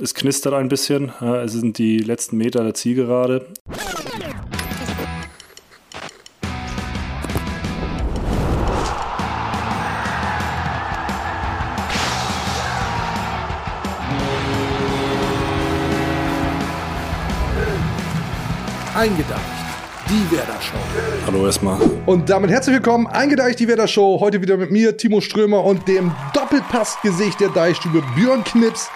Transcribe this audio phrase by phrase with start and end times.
[0.00, 1.10] Es knistert ein bisschen.
[1.20, 3.46] Es sind die letzten Meter der Zielgerade.
[18.94, 19.28] Eingedeicht.
[20.08, 20.76] Die Werder Show.
[21.26, 21.80] Hallo erstmal.
[22.06, 24.20] Und damit herzlich willkommen, eingedeicht die Werder Show.
[24.20, 28.88] Heute wieder mit mir, Timo Strömer und dem Doppelpassgesicht der Deichstube, Björn Knips.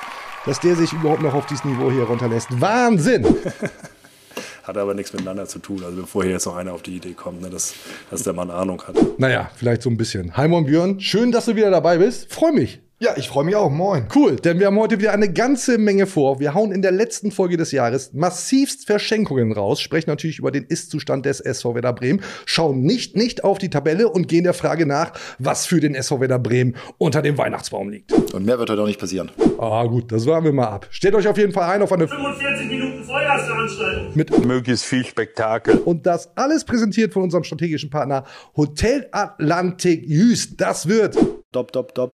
[0.44, 2.48] Dass der sich überhaupt noch auf dieses Niveau hier runterlässt.
[2.60, 3.24] Wahnsinn!
[4.64, 5.82] Hat aber nichts miteinander zu tun.
[5.84, 7.74] Also bevor hier jetzt noch einer auf die Idee kommt, ne, dass,
[8.10, 8.96] dass der Mann Ahnung hat.
[9.18, 10.36] Naja, vielleicht so ein bisschen.
[10.36, 12.32] Hi Moin Björn, schön, dass du wieder dabei bist.
[12.32, 12.80] Freue mich.
[13.02, 13.68] Ja, ich freue mich auch.
[13.68, 14.06] Moin.
[14.14, 16.38] Cool, denn wir haben heute wieder eine ganze Menge vor.
[16.38, 20.62] Wir hauen in der letzten Folge des Jahres massivst Verschenkungen raus, sprechen natürlich über den
[20.62, 24.86] Ist-Zustand des SV Werder Bremen, schauen nicht, nicht auf die Tabelle und gehen der Frage
[24.86, 28.12] nach, was für den SV Werder Bremen unter dem Weihnachtsbaum liegt.
[28.34, 29.32] Und mehr wird heute auch nicht passieren.
[29.58, 30.86] Ah, gut, das warten wir mal ab.
[30.90, 34.12] Stellt euch auf jeden Fall ein auf eine 45 Minuten Feuerveranstaltung.
[34.14, 35.78] mit möglichst viel Spektakel.
[35.78, 38.22] Und das alles präsentiert von unserem strategischen Partner
[38.56, 40.60] Hotel Atlantik Jüst.
[40.60, 41.16] Das wird.
[41.50, 42.12] Dopp, dopp, dopp.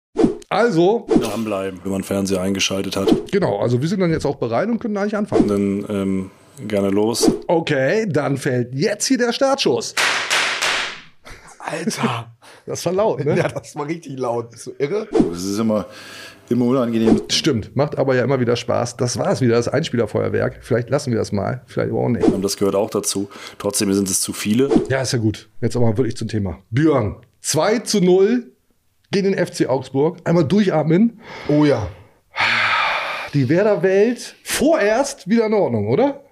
[0.51, 3.31] Also, Dranbleiben, wenn man Fernseher eingeschaltet hat.
[3.31, 5.47] genau, also wir sind dann jetzt auch bereit und können eigentlich anfangen.
[5.47, 6.31] Dann ähm,
[6.67, 7.31] gerne los.
[7.47, 9.95] Okay, dann fällt jetzt hier der Startschuss.
[11.59, 12.33] Alter.
[12.67, 13.35] Das war laut, ne?
[13.35, 14.51] ja, das war richtig laut.
[14.51, 15.09] Bist du irre?
[15.11, 15.87] Das ist immer,
[16.51, 17.23] immer unangenehm.
[17.31, 18.99] Stimmt, macht aber ja immer wieder Spaß.
[18.99, 20.59] Das war es wieder, das Einspielerfeuerwerk.
[20.61, 22.27] Vielleicht lassen wir das mal, vielleicht auch nicht.
[22.27, 23.31] Und das gehört auch dazu.
[23.57, 24.69] Trotzdem sind es zu viele.
[24.91, 25.49] Ja, ist ja gut.
[25.62, 26.59] Jetzt aber wirklich zum Thema.
[26.71, 28.53] Björn, 2 zu 0
[29.11, 30.19] gegen den FC Augsburg.
[30.25, 31.20] Einmal durchatmen.
[31.48, 31.89] Oh ja.
[33.34, 36.25] Die Werder-Welt vorerst wieder in Ordnung, oder?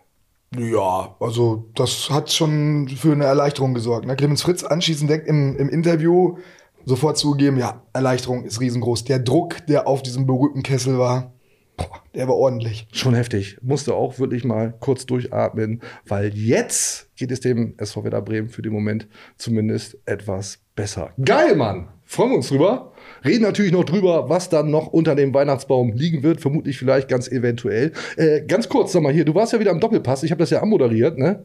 [0.56, 4.06] Ja, also das hat schon für eine Erleichterung gesorgt.
[4.06, 4.16] Ne?
[4.16, 6.38] Clemens Fritz anschließend direkt im, im Interview
[6.86, 9.05] sofort zugegeben, ja, Erleichterung ist riesengroß.
[9.05, 11.34] Der Druck, der auf diesem berühmten Kessel war,
[11.77, 12.86] boah, der war ordentlich.
[12.92, 13.58] Schon heftig.
[13.61, 18.62] Musste auch wirklich mal kurz durchatmen, weil jetzt geht es dem SV Werder Bremen für
[18.62, 21.11] den Moment zumindest etwas besser.
[21.22, 21.89] Geil, Mann!
[22.08, 22.92] Freuen wir uns drüber.
[23.24, 26.40] Reden natürlich noch drüber, was dann noch unter dem Weihnachtsbaum liegen wird.
[26.40, 27.92] Vermutlich vielleicht ganz eventuell.
[28.17, 30.22] Äh, ganz kurz, sag mal hier, du warst ja wieder am Doppelpass.
[30.22, 31.45] Ich habe das ja anmoderiert, ne?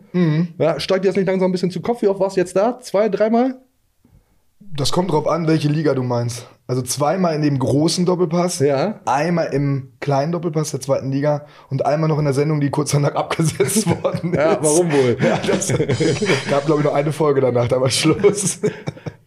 [0.60, 2.02] Ja, steigt dir das nicht langsam ein bisschen zu Kopf?
[2.04, 2.80] Wie oft warst du jetzt da?
[2.80, 3.56] Zwei, dreimal?
[4.74, 6.48] Das kommt drauf an, welche Liga du meinst.
[6.68, 9.02] Also zweimal in dem großen Doppelpass, Ja.
[9.06, 12.92] einmal im kleinen Doppelpass der zweiten Liga und einmal noch in der Sendung, die kurz
[12.92, 14.38] danach abgesetzt worden ist.
[14.40, 15.18] Ja, warum wohl?
[15.22, 15.68] Ja, das
[16.50, 18.60] gab, glaube ich, noch eine Folge danach, da war Schluss.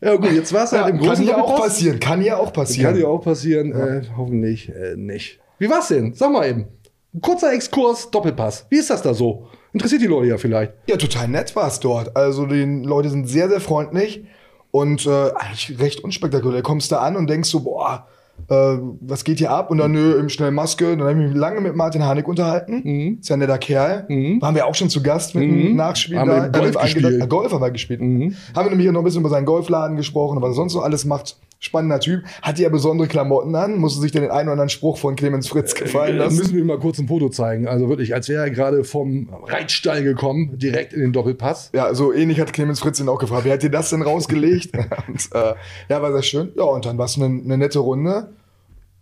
[0.00, 2.52] Ja, gut, jetzt warst du halt im kann großen ja auch passieren, kann ja auch
[2.52, 2.92] passieren.
[2.92, 3.72] Kann ja auch passieren.
[3.72, 5.40] Äh, hoffentlich äh, nicht.
[5.58, 6.14] Wie war's denn?
[6.14, 6.66] Sag mal eben.
[7.14, 8.66] Ein kurzer Exkurs, Doppelpass.
[8.70, 9.48] Wie ist das da so?
[9.72, 10.72] Interessiert die Leute ja vielleicht.
[10.88, 12.16] Ja, total nett war es dort.
[12.16, 14.24] Also die Leute sind sehr, sehr freundlich
[14.70, 16.62] und äh, eigentlich recht unspektakulär.
[16.62, 18.08] Kommst da an und denkst so, boah,
[18.48, 18.54] äh,
[19.00, 19.70] was geht hier ab?
[19.70, 20.96] Und dann nö, im schnell Maske.
[20.96, 23.18] Dann habe ich mich lange mit Martin Hanig unterhalten.
[23.20, 24.06] Ist ja ein netter Kerl.
[24.40, 26.48] Waren wir auch schon zu Gast mit einem Nachspiel Haben wir.
[26.50, 27.04] Golf Äh, gespielt.
[27.06, 28.00] eingedacht- Golf haben wir gespielt.
[28.00, 31.04] Haben wir nämlich noch ein bisschen über seinen Golfladen gesprochen, was er sonst so alles
[31.04, 31.36] macht.
[31.64, 32.24] Spannender Typ.
[32.42, 35.48] Hatte ja besondere Klamotten an, musste sich dann den einen oder anderen Spruch von Clemens
[35.48, 36.36] Fritz gefallen Da lassen.
[36.36, 37.66] müssen wir mal kurz ein Foto zeigen.
[37.66, 41.70] Also wirklich, als wäre er gerade vom Reitstall gekommen, direkt in den Doppelpass.
[41.74, 43.44] Ja, so ähnlich hat Clemens Fritz ihn auch gefragt.
[43.44, 44.76] Wer hat dir das denn rausgelegt?
[45.08, 45.54] und, äh,
[45.88, 46.52] ja, war sehr schön.
[46.56, 48.28] Ja, und dann war es eine, eine nette Runde.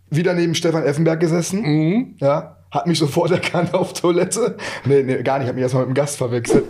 [0.09, 2.15] Wieder neben Stefan Effenberg gesessen.
[2.19, 4.55] Ja, hat mich sofort erkannt auf Toilette.
[4.85, 5.47] Nee, nee, gar nicht.
[5.47, 6.63] Hat mich erstmal mit dem Gast verwechselt.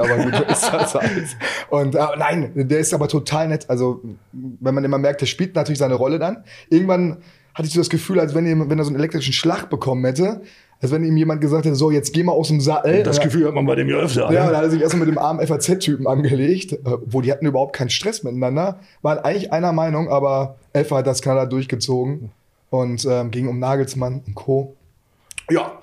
[0.00, 1.36] Aber gut, so ist das halt.
[1.70, 3.68] Und äh, nein, der ist aber total nett.
[3.68, 6.44] Also, wenn man immer merkt, der spielt natürlich seine Rolle dann.
[6.70, 7.18] Irgendwann
[7.54, 10.04] hatte ich so das Gefühl, als wenn, ihm, wenn er so einen elektrischen Schlag bekommen
[10.04, 10.42] hätte.
[10.80, 13.02] Als wenn ihm jemand gesagt hätte, so, jetzt geh mal aus dem Sattel.
[13.02, 14.30] Das Gefühl hat man bei dem ja öfter.
[14.32, 14.52] ja, ne?
[14.52, 17.74] da hat er sich erstmal mit dem armen FAZ-Typen angelegt, äh, obwohl die hatten überhaupt
[17.74, 22.30] keinen Stress miteinander, waren eigentlich einer Meinung, aber Elfer hat das knaller durchgezogen
[22.70, 24.76] und ähm, ging um Nagelsmann und Co.
[25.50, 25.80] Ja.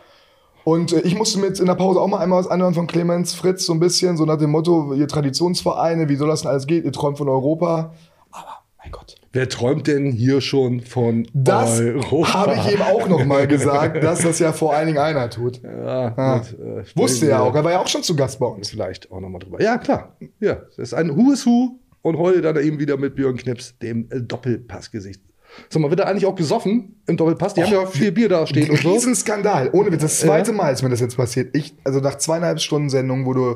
[0.65, 2.87] Und äh, ich musste mir jetzt in der Pause auch mal einmal was anhören von
[2.87, 6.49] Clemens Fritz, so ein bisschen, so nach dem Motto, ihr Traditionsvereine, wie soll das denn
[6.51, 7.93] alles geht, ihr träumt von Europa.
[8.31, 9.15] Aber, mein Gott.
[9.31, 12.33] Wer träumt denn hier schon von Das Europa?
[12.33, 15.61] habe ich ihm auch noch mal gesagt, dass das ja vor allen Dingen einer tut.
[15.61, 16.09] Ja,
[16.39, 18.69] gut, äh, Wusste wir auch, er war ja auch schon zu Gast bei uns.
[18.69, 19.61] Vielleicht auch nochmal drüber.
[19.61, 20.17] Ja, klar.
[20.39, 21.79] Ja, das ist ein Who is Who.
[22.01, 25.21] Und heute dann eben wieder mit Björn Knips, dem Doppelpassgesicht.
[25.69, 27.53] Sag mal, wird er eigentlich auch gesoffen im Doppelpass?
[27.53, 28.91] Die haben ja viel Bier da stehen und so.
[28.93, 29.69] Riesenskandal.
[29.73, 30.01] Ohne Witz.
[30.01, 31.55] Das zweite Mal ist mir das jetzt passiert.
[31.55, 33.55] Ich, also nach zweieinhalb Stunden Sendung, wo du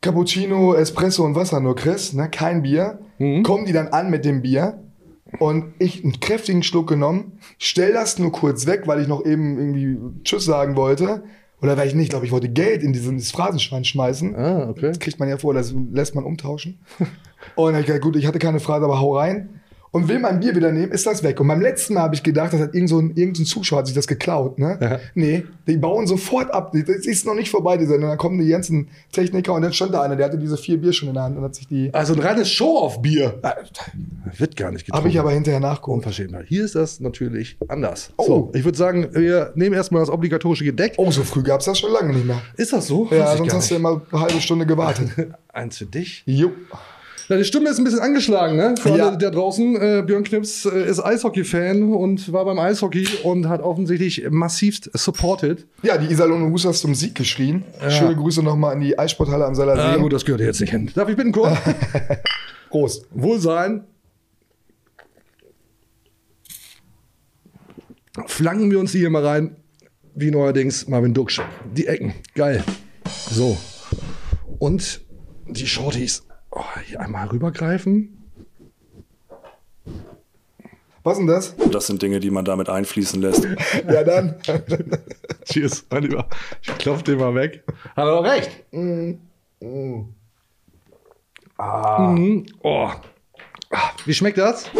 [0.00, 3.42] Cappuccino, Espresso und Wasser nur kriegst, ne, kein Bier, Mhm.
[3.42, 4.82] kommen die dann an mit dem Bier
[5.38, 9.58] und ich einen kräftigen Schluck genommen, stell das nur kurz weg, weil ich noch eben
[9.58, 11.22] irgendwie Tschüss sagen wollte.
[11.62, 14.34] Oder weil ich nicht, glaube ich, wollte Geld in dieses Phrasenschwein schmeißen.
[14.34, 14.88] Ah, okay.
[14.88, 16.80] Das kriegt man ja vor, das lässt man umtauschen.
[17.54, 19.59] Und ich gesagt, gut, ich hatte keine Phrase, aber hau rein.
[19.92, 21.40] Und will mein Bier wieder nehmen, ist das weg.
[21.40, 23.86] Und beim letzten Mal habe ich gedacht, das hat irgend so ein, irgendein Zuschauer hat
[23.86, 24.58] sich das geklaut.
[24.58, 24.78] Ne?
[24.80, 24.98] Ja.
[25.14, 26.72] Nee, die bauen sofort ab.
[26.72, 28.10] Das ist noch nicht vorbei, die Sendung.
[28.10, 30.92] Dann kommen die ganzen Techniker und dann stand da einer, der hatte diese vier Bier
[30.92, 31.92] schon in der Hand und hat sich die.
[31.92, 33.40] Also ein reines Show-off-Bier.
[34.38, 34.98] Wird gar nicht getrunken.
[34.98, 35.96] Habe ich aber hinterher nachgeguckt.
[35.98, 36.46] Unverschämtheit.
[36.48, 38.12] Hier ist das natürlich anders.
[38.16, 38.24] Oh.
[38.24, 40.94] So, ich würde sagen, wir nehmen erstmal das obligatorische Gedeck.
[40.98, 42.40] Oh, so früh gab's das schon lange nicht mehr.
[42.56, 43.08] Ist das so?
[43.10, 43.80] Ja, sonst hast du nicht.
[43.80, 45.10] immer eine halbe Stunde gewartet.
[45.52, 46.22] Eins für dich.
[46.26, 46.52] jo.
[47.30, 48.74] Ja, die Stimme ist ein bisschen angeschlagen, ne?
[48.76, 49.08] Für Ja.
[49.08, 49.76] alle da draußen.
[49.76, 55.64] Äh, Björn Knips äh, ist Eishockey-Fan und war beim Eishockey und hat offensichtlich massivst supported.
[55.82, 57.62] Ja, die Iserlohn Hus hast zum Sieg geschrien.
[57.88, 60.00] Schöne Grüße nochmal an die Eissporthalle am Saler Ah, See.
[60.00, 60.90] gut, das gehört jetzt nicht hin.
[60.92, 61.56] Darf ich bitten, Kurt?
[62.70, 63.06] Prost.
[63.12, 63.84] Wohlsein.
[68.26, 69.56] Flanken wir uns die hier mal rein,
[70.16, 71.40] wie neuerdings Marvin Duksch.
[71.76, 72.64] Die Ecken, geil.
[73.30, 73.56] So.
[74.58, 75.00] Und
[75.48, 76.24] die Shorties.
[76.50, 78.16] Oh, hier einmal rübergreifen.
[81.02, 81.56] Was denn das?
[81.70, 83.46] Das sind Dinge, die man damit einfließen lässt.
[83.88, 84.36] Ja, dann.
[85.44, 86.28] Cheers, mein Lieber.
[86.62, 87.62] Ich klopf den mal weg.
[87.96, 88.50] Hat er doch recht.
[88.72, 89.20] Mhm.
[89.60, 90.04] Oh.
[91.56, 92.14] Ah,
[94.04, 94.70] Wie schmeckt das?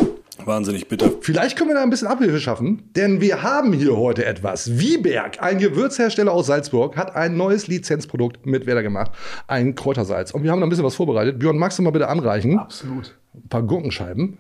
[0.47, 1.11] Wahnsinnig bitter.
[1.21, 4.79] Vielleicht können wir da ein bisschen Abhilfe schaffen, denn wir haben hier heute etwas.
[4.79, 9.13] Wieberg, ein Gewürzhersteller aus Salzburg, hat ein neues Lizenzprodukt mit Werder gemacht,
[9.47, 10.31] ein Kräutersalz.
[10.33, 11.39] Und wir haben da ein bisschen was vorbereitet.
[11.39, 12.59] Björn, magst du mal bitte anreichen?
[12.59, 13.19] Absolut.
[13.35, 14.39] Ein paar Gurkenscheiben.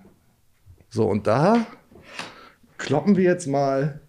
[0.88, 1.66] So, und da
[2.78, 4.00] kloppen wir jetzt mal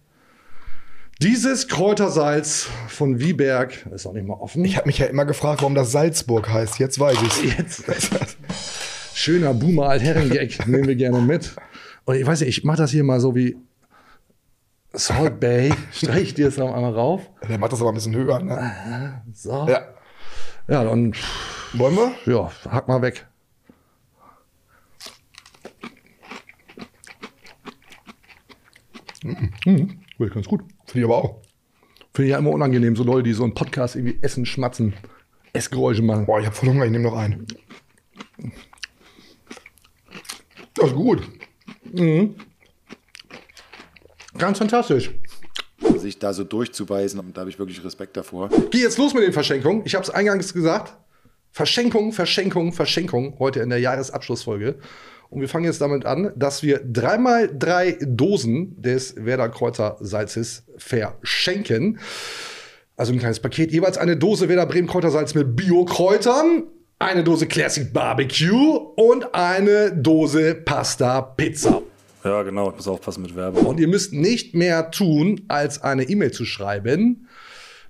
[1.22, 3.86] dieses Kräutersalz von Wieberg.
[3.94, 4.64] Ist auch nicht mal offen.
[4.64, 6.80] Ich habe mich ja immer gefragt, warum das Salzburg heißt.
[6.80, 7.42] Jetzt weiß ich's.
[7.56, 7.84] Jetzt.
[9.22, 11.54] Schöner Boomer Altherren-Gag nehmen wir gerne mit.
[12.06, 13.56] Und ich weiß nicht, ich mache das hier mal so wie
[14.92, 15.72] Salt Bay.
[15.92, 17.30] Streich ich dir das noch einmal rauf.
[17.48, 19.22] Der macht das aber ein bisschen höher, ne?
[19.32, 19.68] So.
[19.68, 19.94] Ja.
[20.66, 21.14] Ja, dann,
[21.74, 22.32] Wollen wir?
[22.34, 23.24] ja, hack mal weg.
[29.22, 30.00] Mhm.
[30.18, 30.62] Wird ganz gut.
[30.86, 31.42] Finde ich aber auch.
[32.12, 34.94] Finde ich ja immer unangenehm, so Leute, die so einen Podcast irgendwie essen, schmatzen,
[35.52, 36.26] Essgeräusche machen.
[36.26, 37.46] Boah, ich habe voll Hunger, ich nehme noch einen.
[40.74, 41.22] Das ist gut.
[44.38, 45.10] Ganz fantastisch.
[45.96, 48.48] Sich da so durchzubeißen, da habe ich wirklich Respekt davor.
[48.70, 49.82] Geh jetzt los mit den Verschenkungen.
[49.84, 50.96] Ich habe es eingangs gesagt.
[51.50, 53.38] Verschenkung, Verschenkung, Verschenkung.
[53.38, 54.78] Heute in der Jahresabschlussfolge.
[55.28, 60.64] Und wir fangen jetzt damit an, dass wir dreimal drei Dosen des Werder Kreuzer Salzes
[60.76, 61.98] verschenken.
[62.96, 63.72] Also ein kleines Paket.
[63.72, 66.64] Jeweils eine Dose Werder Bremen Kräutersalz mit Bio-Kräutern,
[67.02, 71.82] eine Dose Classic Barbecue und eine Dose Pasta Pizza.
[72.22, 72.70] Ja, genau.
[72.70, 73.66] Ich muss aufpassen mit Werbung.
[73.66, 77.26] Und ihr müsst nicht mehr tun, als eine E-Mail zu schreiben.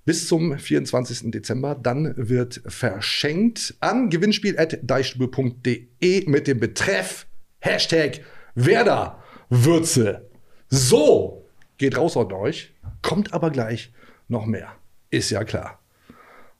[0.07, 1.31] Bis zum 24.
[1.31, 1.75] Dezember.
[1.75, 7.27] Dann wird verschenkt an gewinnspiel.deichstube.de mit dem Betreff
[7.61, 8.21] Hashtag
[8.55, 10.31] Werder Würze.
[10.71, 11.45] So,
[11.77, 12.73] geht raus an euch.
[13.03, 13.93] Kommt aber gleich
[14.29, 14.73] noch mehr.
[15.11, 15.79] Ist ja klar.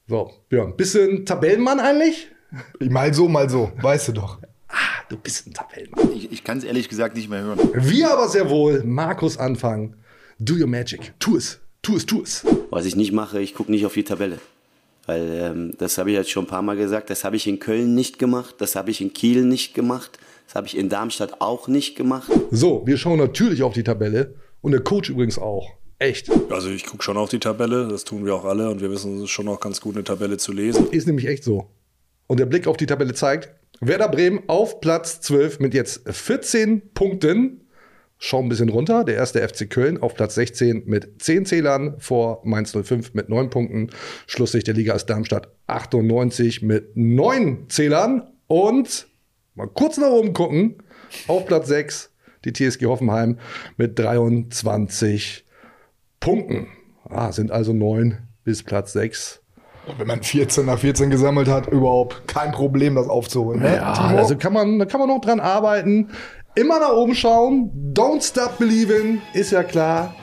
[0.07, 2.29] So, Björn, ein Tabellenmann eigentlich?
[2.81, 3.73] Mal so, mal so.
[3.81, 4.39] Weißt du doch.
[4.69, 4.75] Ah,
[5.09, 6.13] du bist ein Tabellenmann.
[6.13, 7.59] Ich, ich kann es ehrlich gesagt nicht mehr hören.
[7.75, 8.83] Wir aber sehr wohl.
[8.85, 9.95] Markus Anfang.
[10.39, 11.15] Do your magic.
[11.19, 11.61] Tu es.
[11.83, 12.47] Tu es, tu es.
[12.71, 14.39] Was ich nicht mache, ich gucke nicht auf die Tabelle.
[15.07, 17.59] Weil ähm, das habe ich jetzt schon ein paar Mal gesagt, das habe ich in
[17.59, 21.41] Köln nicht gemacht, das habe ich in Kiel nicht gemacht, das habe ich in Darmstadt
[21.41, 22.31] auch nicht gemacht.
[22.51, 25.73] So, wir schauen natürlich auf die Tabelle und der Coach übrigens auch.
[25.99, 26.31] Echt.
[26.51, 29.17] Also ich gucke schon auf die Tabelle, das tun wir auch alle und wir wissen,
[29.17, 30.89] es ist schon auch ganz gut, eine Tabelle zu lesen.
[30.91, 31.67] Ist nämlich echt so.
[32.33, 33.51] Und der Blick auf die Tabelle zeigt,
[33.83, 37.69] Werder Bremen auf Platz 12 mit jetzt 14 Punkten.
[38.17, 39.05] Schau ein bisschen runter.
[39.05, 43.51] Der erste FC Köln auf Platz 16 mit 10 Zählern vor Mainz 05 mit 9
[43.51, 43.91] Punkten.
[44.27, 48.33] Schlusslicht der Liga ist Darmstadt 98 mit 9 Zählern.
[48.47, 49.09] Und
[49.55, 50.77] mal kurz nach oben gucken.
[51.29, 52.13] Auf Platz 6
[52.47, 53.39] die TSG Hoffenheim
[53.77, 55.45] mit 23
[56.19, 56.69] Punkten.
[57.05, 59.42] Ah, sind also 9 bis Platz 6.
[59.99, 63.61] Wenn man 14 nach 14 gesammelt hat, überhaupt kein Problem, das aufzuholen.
[63.61, 63.77] Ne?
[63.77, 64.19] Ja, Timo?
[64.19, 66.11] also kann man, da kann man noch dran arbeiten.
[66.55, 67.93] Immer nach oben schauen.
[67.93, 70.15] Don't stop believing, ist ja klar.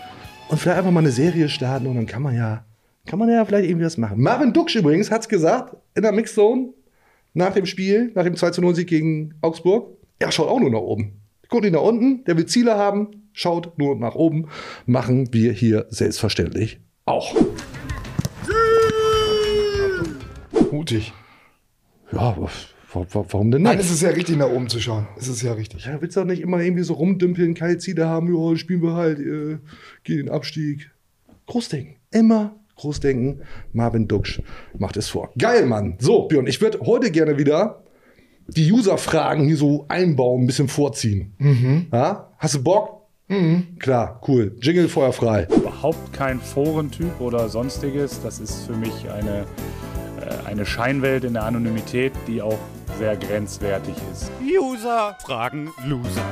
[0.47, 2.63] Und vielleicht einfach mal eine Serie starten und dann kann man ja,
[3.05, 4.21] kann man ja vielleicht irgendwie was machen.
[4.21, 6.69] Marvin Duksch übrigens hat's gesagt in der Mixzone
[7.33, 9.97] nach dem Spiel, nach dem 2 0 Sieg gegen Augsburg.
[10.19, 11.21] Er schaut auch nur nach oben.
[11.49, 14.47] Guckt nicht nach unten, der will Ziele haben, schaut nur nach oben.
[14.85, 17.35] Machen wir hier selbstverständlich auch.
[20.91, 21.13] Mutig.
[22.12, 22.50] Ja, wa-
[22.93, 23.69] wa- warum denn nicht?
[23.72, 25.08] Nein, es ist ja richtig, nach oben zu schauen.
[25.17, 25.86] Es ist ja richtig.
[25.86, 28.93] Ja, willst du doch nicht immer irgendwie so rumdümpeln, keine Ziele haben, ja, spielen wir
[28.93, 29.58] halt, äh,
[30.03, 30.89] gehen den Abstieg.
[31.46, 31.96] Großdenken.
[32.12, 33.41] Immer Großdenken.
[33.74, 34.41] Marvin Duksch
[34.77, 35.29] macht es vor.
[35.38, 35.96] Geil, Mann.
[36.00, 37.84] So, Björn, ich würde heute gerne wieder
[38.48, 41.88] die User-Fragen hier so einbauen, ein bisschen vorziehen.
[41.91, 42.31] Ja?
[42.39, 42.96] Hast du Bock?
[43.77, 44.55] Klar, cool.
[44.60, 45.48] Jingle Feuer frei.
[45.55, 48.22] überhaupt kein Forentyp oder sonstiges.
[48.24, 49.46] Das ist für mich eine,
[50.45, 52.57] eine Scheinwelt in der Anonymität, die auch
[52.98, 54.31] sehr grenzwertig ist.
[54.41, 56.25] User fragen Loser.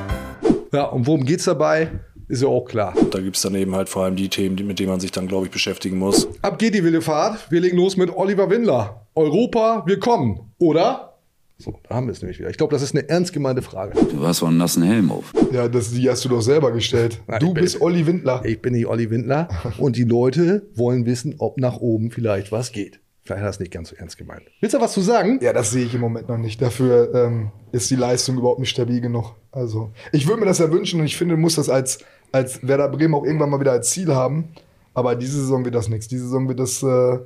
[0.72, 1.90] Ja, und worum geht's dabei?
[2.28, 2.94] Ist ja auch klar.
[3.10, 5.28] Da gibt es dann eben halt vor allem die Themen, mit denen man sich dann,
[5.28, 6.28] glaube ich, beschäftigen muss.
[6.42, 7.50] Ab geht die wilde Fahrt.
[7.50, 9.06] Wir legen los mit Oliver Windler.
[9.14, 10.52] Europa, wir kommen.
[10.58, 11.14] Oder?
[11.56, 12.50] So, da haben wir es nämlich wieder.
[12.50, 13.98] Ich glaube, das ist eine ernst gemeinte Frage.
[14.12, 15.32] Du hast von einen nassen Helm auf.
[15.52, 17.20] Ja, das, die hast du doch selber gestellt.
[17.26, 18.42] Nein, du bist Olli Windler.
[18.44, 22.72] Ich bin nicht Olli Windler und die Leute wollen wissen, ob nach oben vielleicht was
[22.72, 23.00] geht.
[23.28, 24.40] Vielleicht hat er es nicht ganz so ernst gemeint.
[24.60, 25.38] Willst du was zu sagen?
[25.42, 26.62] Ja, das sehe ich im Moment noch nicht.
[26.62, 29.34] Dafür ähm, ist die Leistung überhaupt nicht stabil genug.
[29.52, 31.98] Also, ich würde mir das ja wünschen und ich finde, muss das als,
[32.32, 34.48] als Werder Bremen auch irgendwann mal wieder als Ziel haben.
[34.94, 36.08] Aber diese Saison wird das nichts.
[36.08, 37.18] Diese Saison wird das äh,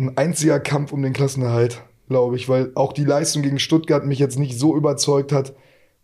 [0.00, 4.18] ein einziger Kampf um den Klassenerhalt, glaube ich, weil auch die Leistung gegen Stuttgart mich
[4.18, 5.54] jetzt nicht so überzeugt hat,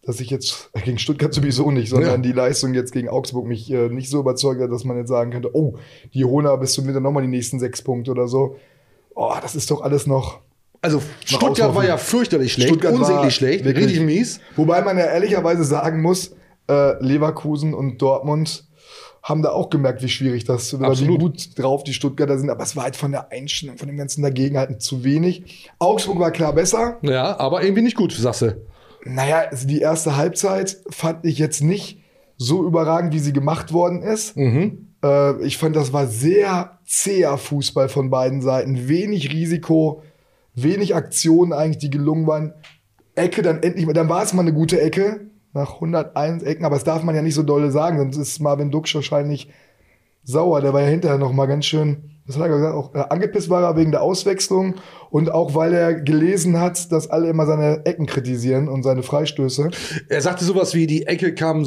[0.02, 2.16] dass ich jetzt, äh, gegen Stuttgart sowieso nicht, sondern Ja.
[2.18, 5.32] die Leistung jetzt gegen Augsburg mich äh, nicht so überzeugt hat, dass man jetzt sagen
[5.32, 5.78] könnte, oh,
[6.12, 8.54] die holen bis zum Winter nochmal die nächsten sechs Punkte oder so.
[9.14, 10.40] Oh, das ist doch alles noch,
[10.83, 14.40] Also Stuttgart war ja fürchterlich schlecht, Stuttgart unsäglich schlecht, wirklich- richtig mies.
[14.56, 16.33] Wobei man ja ehrlicherweise sagen muss,
[16.68, 18.66] äh, Leverkusen und Dortmund
[19.23, 22.50] haben da auch gemerkt, wie schwierig das, oder wie gut drauf die Stuttgarter sind.
[22.50, 25.71] Aber es war halt von der Einstellung, von dem ganzen Dagegenhalten zu wenig.
[25.78, 26.99] Augsburg war klar besser.
[27.00, 28.21] Ja, aber irgendwie nicht gut, du.
[29.06, 32.00] Naja, also die erste Halbzeit fand ich jetzt nicht
[32.37, 34.37] so überragend, wie sie gemacht worden ist.
[35.04, 38.88] Äh, ich fand, das war sehr zäher Fußball von beiden Seiten.
[38.88, 40.02] Wenig Risiko,
[40.54, 42.54] wenig Aktionen eigentlich, die gelungen waren.
[43.14, 45.20] Ecke dann endlich mal, dann war es mal eine gute Ecke
[45.52, 48.73] nach 101 Ecken, aber das darf man ja nicht so dolle sagen, sonst ist Marvin
[48.73, 49.49] Duksch wahrscheinlich
[50.25, 50.61] sauer.
[50.61, 53.50] Der war ja hinterher noch mal ganz schön, was hat er gesagt, auch äh, angepisst
[53.50, 54.75] war er wegen der Auswechslung
[55.11, 59.70] und auch weil er gelesen hat, dass alle immer seine Ecken kritisieren und seine Freistöße.
[60.08, 61.64] Er sagte sowas wie, die Ecke kam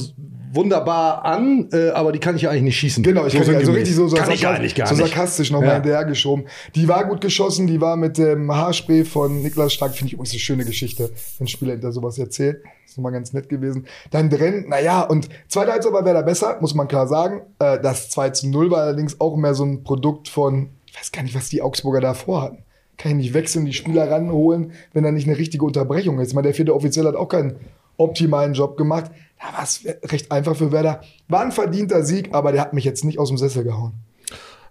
[0.53, 3.03] wunderbar an, äh, aber die kann ich ja eigentlich nicht schießen.
[3.03, 5.05] Genau, ich kann also richtig so, so, kann ich eigentlich gar so nicht.
[5.07, 5.73] sarkastisch nochmal Ja.
[5.75, 6.45] hinterhergeschoben.
[6.75, 10.31] Die war gut geschossen, die war mit dem Haarspray von Niklas Stark, finde ich übrigens
[10.31, 12.61] eine schöne Geschichte, wenn ein Spieler hinter sowas erzählt.
[12.85, 13.85] ist nochmal ganz nett gewesen.
[14.11, 17.41] Dann drin, naja, und zweite Halbzeit war Werder besser, muss man klar sagen.
[17.59, 21.11] Äh, das 2 zu 0 war allerdings auch mehr so ein Produkt von, ich weiß
[21.11, 22.63] gar nicht, was die Augsburger da vorhatten.
[22.97, 26.29] Kann ich nicht wechseln, die Spieler ranholen, wenn da nicht eine richtige Unterbrechung ist.
[26.29, 27.57] Ich meine, der vierte Offiziell hat auch keinen
[27.97, 29.11] optimalen Job gemacht.
[29.39, 31.01] Da war es recht einfach für Werder.
[31.27, 33.93] War ein verdienter Sieg, aber der hat mich jetzt nicht aus dem Sessel gehauen.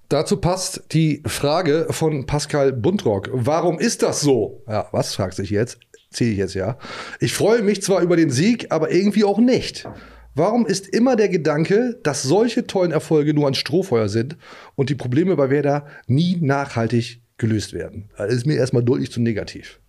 [0.09, 3.29] Dazu passt die Frage von Pascal Buntrock.
[3.33, 4.63] Warum ist das so?
[4.69, 5.79] Ja, was fragt sich jetzt?
[6.11, 6.79] Ziehe ich jetzt ja.
[7.19, 9.89] Ich freue mich zwar über den Sieg, aber irgendwie auch nicht.
[10.37, 14.37] Warum ist immer der Gedanke, dass solche tollen Erfolge nur ein Strohfeuer sind
[14.75, 18.11] und die Probleme bei Werder nie nachhaltig gelöst werden?
[18.17, 19.81] Das ist mir erstmal deutlich zu negativ.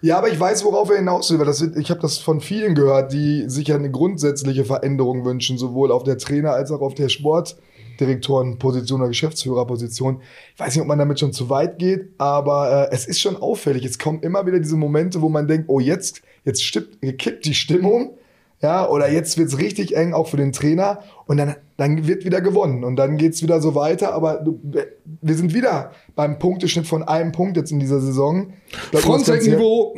[0.00, 1.38] Ja, aber ich weiß, worauf er hinaus will.
[1.38, 5.90] weil Das, ich habe das von vielen gehört, die sich eine grundsätzliche Veränderung wünschen, sowohl
[5.92, 10.20] auf der Trainer- als auch auf der Sportdirektorenposition oder Geschäftsführerposition.
[10.54, 13.36] Ich weiß nicht, ob man damit schon zu weit geht, aber äh, es ist schon
[13.36, 13.84] auffällig.
[13.84, 17.54] Es kommen immer wieder diese Momente, wo man denkt, oh, jetzt, jetzt stimmt, kippt die
[17.54, 18.16] Stimmung.
[18.60, 21.00] Ja, oder jetzt wird's richtig eng, auch für den Trainer.
[21.26, 22.82] Und dann, dann wird wieder gewonnen.
[22.82, 24.12] Und dann geht's wieder so weiter.
[24.14, 24.60] Aber du,
[25.20, 28.52] wir sind wieder beim Punkteschnitt von einem Punkt jetzt in dieser Saison.
[28.92, 29.94] Frontseitenniveau.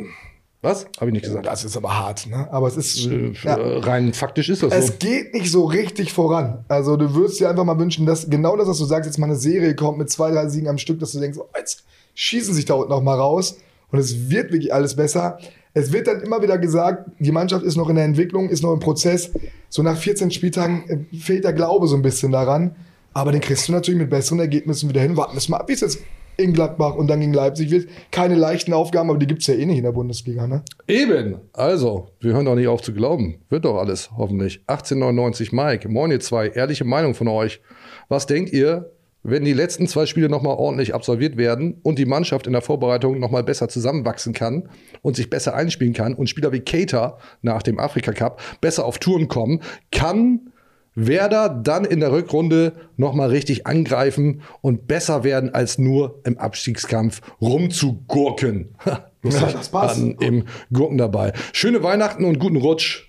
[0.61, 0.85] Was?
[0.99, 1.47] Habe ich nicht gesagt.
[1.47, 2.47] Das ist aber hart, ne?
[2.51, 3.07] Aber es ist.
[3.07, 4.77] Äh, ja, Rein faktisch ist das so.
[4.77, 6.63] es geht nicht so richtig voran.
[6.67, 9.25] Also du würdest dir einfach mal wünschen, dass genau das, was du sagst, jetzt mal
[9.25, 12.53] eine Serie kommt mit zwei, drei Siegen am Stück, dass du denkst, oh, jetzt schießen
[12.53, 13.57] sich da unten noch mal raus
[13.91, 15.39] und es wird wirklich alles besser.
[15.73, 18.73] Es wird dann immer wieder gesagt, die Mannschaft ist noch in der Entwicklung, ist noch
[18.73, 19.31] im Prozess.
[19.69, 22.75] So nach 14 Spieltagen äh, fehlt der Glaube so ein bisschen daran.
[23.13, 25.17] Aber den kriegst du natürlich mit besseren Ergebnissen wieder hin.
[25.17, 25.99] Warten wir mal ab, wie es jetzt
[26.37, 27.87] in Gladbach und dann gegen Leipzig wird.
[28.11, 30.63] Keine leichten Aufgaben, aber die gibt's ja eh nicht in der Bundesliga, ne?
[30.87, 31.37] Eben.
[31.53, 33.39] Also, wir hören doch nicht auf zu glauben.
[33.49, 34.61] Wird doch alles, hoffentlich.
[34.67, 35.89] 1899 Mike.
[35.89, 36.47] Moin ihr zwei.
[36.47, 37.61] Ehrliche Meinung von euch.
[38.09, 38.91] Was denkt ihr,
[39.23, 43.19] wenn die letzten zwei Spiele nochmal ordentlich absolviert werden und die Mannschaft in der Vorbereitung
[43.19, 44.69] nochmal besser zusammenwachsen kann
[45.03, 48.97] und sich besser einspielen kann und Spieler wie Keita nach dem Afrika Cup besser auf
[48.97, 49.61] Touren kommen,
[49.91, 50.51] kann
[50.95, 57.21] Werder dann in der Rückrunde nochmal richtig angreifen und besser werden, als nur im Abstiegskampf
[57.39, 58.75] rumzugurken.
[59.21, 60.01] Lustig, das passt.
[60.01, 61.31] an- im Gurken dabei.
[61.53, 63.07] Schöne Weihnachten und guten Rutsch.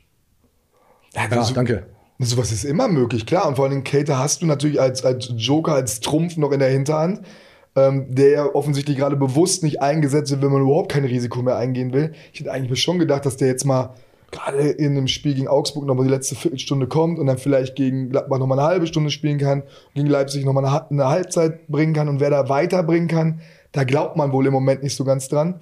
[1.14, 1.86] Ja, Ja, danke.
[2.18, 3.48] Sowas ist immer möglich, klar.
[3.48, 6.70] Und vor allem Cater hast du natürlich als, als Joker, als Trumpf noch in der
[6.70, 7.22] Hinterhand,
[7.74, 11.56] ähm, der ja offensichtlich gerade bewusst nicht eingesetzt wird, wenn man überhaupt kein Risiko mehr
[11.56, 12.12] eingehen will.
[12.32, 13.94] Ich hätte eigentlich schon gedacht, dass der jetzt mal
[14.30, 18.10] gerade in einem Spiel gegen Augsburg nochmal die letzte Viertelstunde kommt und dann vielleicht gegen
[18.10, 19.62] Gladbach nochmal eine halbe Stunde spielen kann,
[19.94, 23.40] gegen Leipzig nochmal eine, eine Halbzeit bringen kann und wer da weiterbringen kann.
[23.72, 25.60] Da glaubt man wohl im Moment nicht so ganz dran.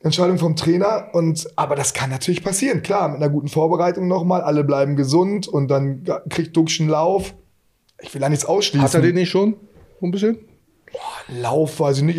[0.00, 1.08] Entscheidung vom Trainer.
[1.12, 2.82] Und, aber das kann natürlich passieren.
[2.82, 4.42] Klar, mit einer guten Vorbereitung nochmal.
[4.42, 7.34] Alle bleiben gesund und dann kriegt Duxch einen Lauf.
[8.00, 8.82] Ich will da nichts ausschließen.
[8.86, 9.56] Hat er den nicht schon?
[10.00, 10.38] So ein bisschen?
[11.28, 12.18] Lauf, weiß ich nicht.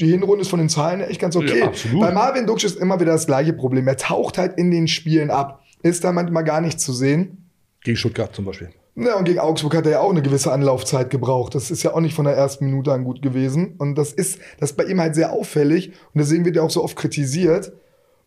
[0.00, 1.60] Die Hinrunde ist von den Zahlen echt ganz okay.
[1.60, 1.70] Ja.
[2.00, 3.86] Bei Marvin Duksch ist immer wieder das gleiche Problem.
[3.86, 5.62] Er taucht halt in den Spielen ab.
[5.82, 7.50] Ist da manchmal gar nicht zu sehen.
[7.82, 8.70] Gegen Stuttgart zum Beispiel.
[8.94, 11.54] Ja, und gegen Augsburg hat er ja auch eine gewisse Anlaufzeit gebraucht.
[11.54, 13.74] Das ist ja auch nicht von der ersten Minute an gut gewesen.
[13.78, 15.88] Und das ist, das ist bei ihm halt sehr auffällig.
[15.88, 17.72] Und deswegen wird er auch so oft kritisiert.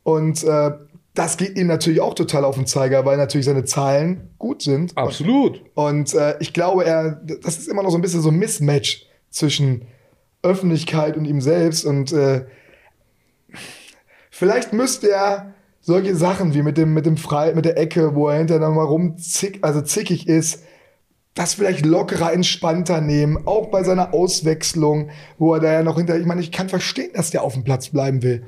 [0.02, 0.72] Und äh,
[1.14, 4.98] das geht ihm natürlich auch total auf den Zeiger, weil natürlich seine Zahlen gut sind.
[4.98, 5.62] Absolut.
[5.76, 9.06] Und äh, ich glaube, er, das ist immer noch so ein bisschen so ein Mismatch
[9.30, 9.86] zwischen
[10.42, 11.86] Öffentlichkeit und ihm selbst.
[11.86, 12.46] Und äh,
[14.32, 15.55] vielleicht müsste er
[15.86, 18.86] solche Sachen wie mit dem, mit dem Frei, mit der Ecke, wo er hinterher nochmal
[18.86, 20.64] rumzick, also zickig ist,
[21.36, 26.18] das vielleicht lockerer, entspannter nehmen, auch bei seiner Auswechslung, wo er da ja noch hinter,
[26.18, 28.46] ich meine, ich kann verstehen, dass der auf dem Platz bleiben will.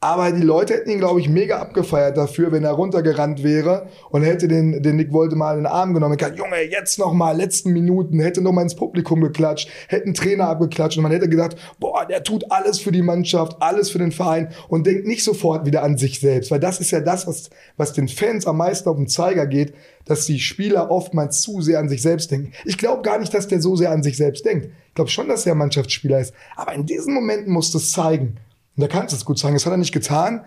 [0.00, 4.22] Aber die Leute hätten ihn, glaube ich, mega abgefeiert dafür, wenn er runtergerannt wäre und
[4.22, 6.16] hätte den, den Nick Wolte in den Arm genommen.
[6.16, 10.50] Gesagt, Junge, jetzt noch mal, letzten Minuten, hätte noch mal ins Publikum geklatscht, hätten Trainer
[10.50, 14.12] abgeklatscht und man hätte gedacht, boah, der tut alles für die Mannschaft, alles für den
[14.12, 17.50] Verein und denkt nicht sofort wieder an sich selbst, weil das ist ja das, was,
[17.76, 19.74] was den Fans am meisten auf den Zeiger geht,
[20.04, 22.52] dass die Spieler oftmals zu sehr an sich selbst denken.
[22.64, 24.68] Ich glaube gar nicht, dass der so sehr an sich selbst denkt.
[24.88, 26.32] Ich glaube schon, dass er Mannschaftsspieler ist.
[26.54, 28.38] Aber in diesen Momenten muss das zeigen.
[28.78, 29.54] Und da kannst du es gut sagen.
[29.54, 30.44] Das hat er nicht getan.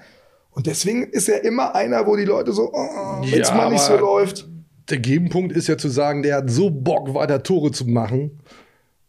[0.52, 3.70] Und deswegen ist er immer einer, wo die Leute so, oh, wenn es Ja, mal
[3.70, 4.48] nicht so läuft.
[4.90, 8.40] Der Gegenpunkt ist ja zu sagen, der hat so Bock, weiter Tore zu machen.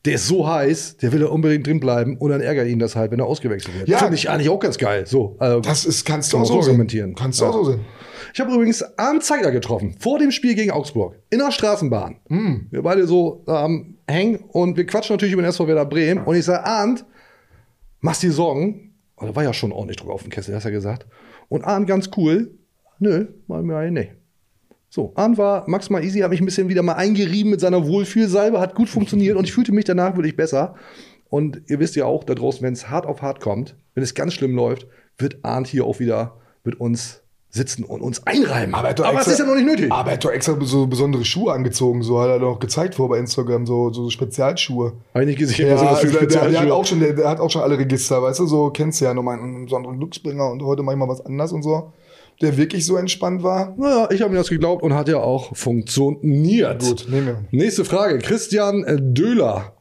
[0.04, 2.96] Der ist so heiß, der will da unbedingt drin bleiben und dann ärgert ihn das
[2.96, 3.88] halt, wenn er ausgewechselt wird.
[3.88, 3.98] Ja.
[3.98, 5.06] Finde ich eigentlich auch ganz geil.
[5.06, 7.14] So, also, Das ist, kannst du auch so argumentieren.
[7.14, 7.50] Kannst du Ja.
[7.50, 7.80] auch so sehen.
[8.34, 12.16] Ich habe übrigens Arndt Zeigler getroffen, vor dem Spiel gegen Augsburg, in der Straßenbahn.
[12.28, 12.66] Hm.
[12.70, 16.24] Wir beide so ähm, hängen und wir quatschen natürlich über den SV Werder Bremen.
[16.24, 17.04] Und ich sage, Arndt,
[18.00, 18.91] machst dir Sorgen?
[19.22, 21.06] Und da war ja schon ordentlich Druck auf dem Kessel, hast du ja gesagt.
[21.48, 22.58] Und Arndt ganz cool,
[22.98, 24.10] nö, mal mir nee.
[24.88, 28.58] So, Arndt war maximal easy, hat mich ein bisschen wieder mal eingerieben mit seiner Wohlfühlsalbe,
[28.58, 30.74] hat gut funktioniert und ich fühlte mich danach wirklich besser.
[31.28, 34.14] Und ihr wisst ja auch, da draußen, wenn es hart auf hart kommt, wenn es
[34.14, 37.21] ganz schlimm läuft, wird Arndt hier auch wieder mit uns
[37.54, 38.74] sitzen und uns einreiben.
[38.74, 39.92] Aber, er Aber extra- ist ja noch nicht nötig.
[39.92, 42.02] Aber er hat doch extra so besondere Schuhe angezogen.
[42.02, 44.94] So hat er doch gezeigt vor bei Instagram, so, so Spezialschuhe.
[45.12, 46.86] Habe ich nicht gesehen, Ja, was er das für also der, der, der, hat auch
[46.86, 48.46] schon, der, der hat auch schon alle Register, weißt du?
[48.46, 51.52] So kennst du ja nochmal einen besonderen Glücksbringer und heute mach ich mal was anderes
[51.52, 51.92] und so.
[52.40, 53.74] Der wirklich so entspannt war.
[53.76, 56.82] Naja, ich habe mir das geglaubt und hat ja auch funktioniert.
[56.82, 57.44] Gut, nehmen wir.
[57.50, 58.18] Nächste Frage.
[58.18, 59.74] Christian äh, Döhler.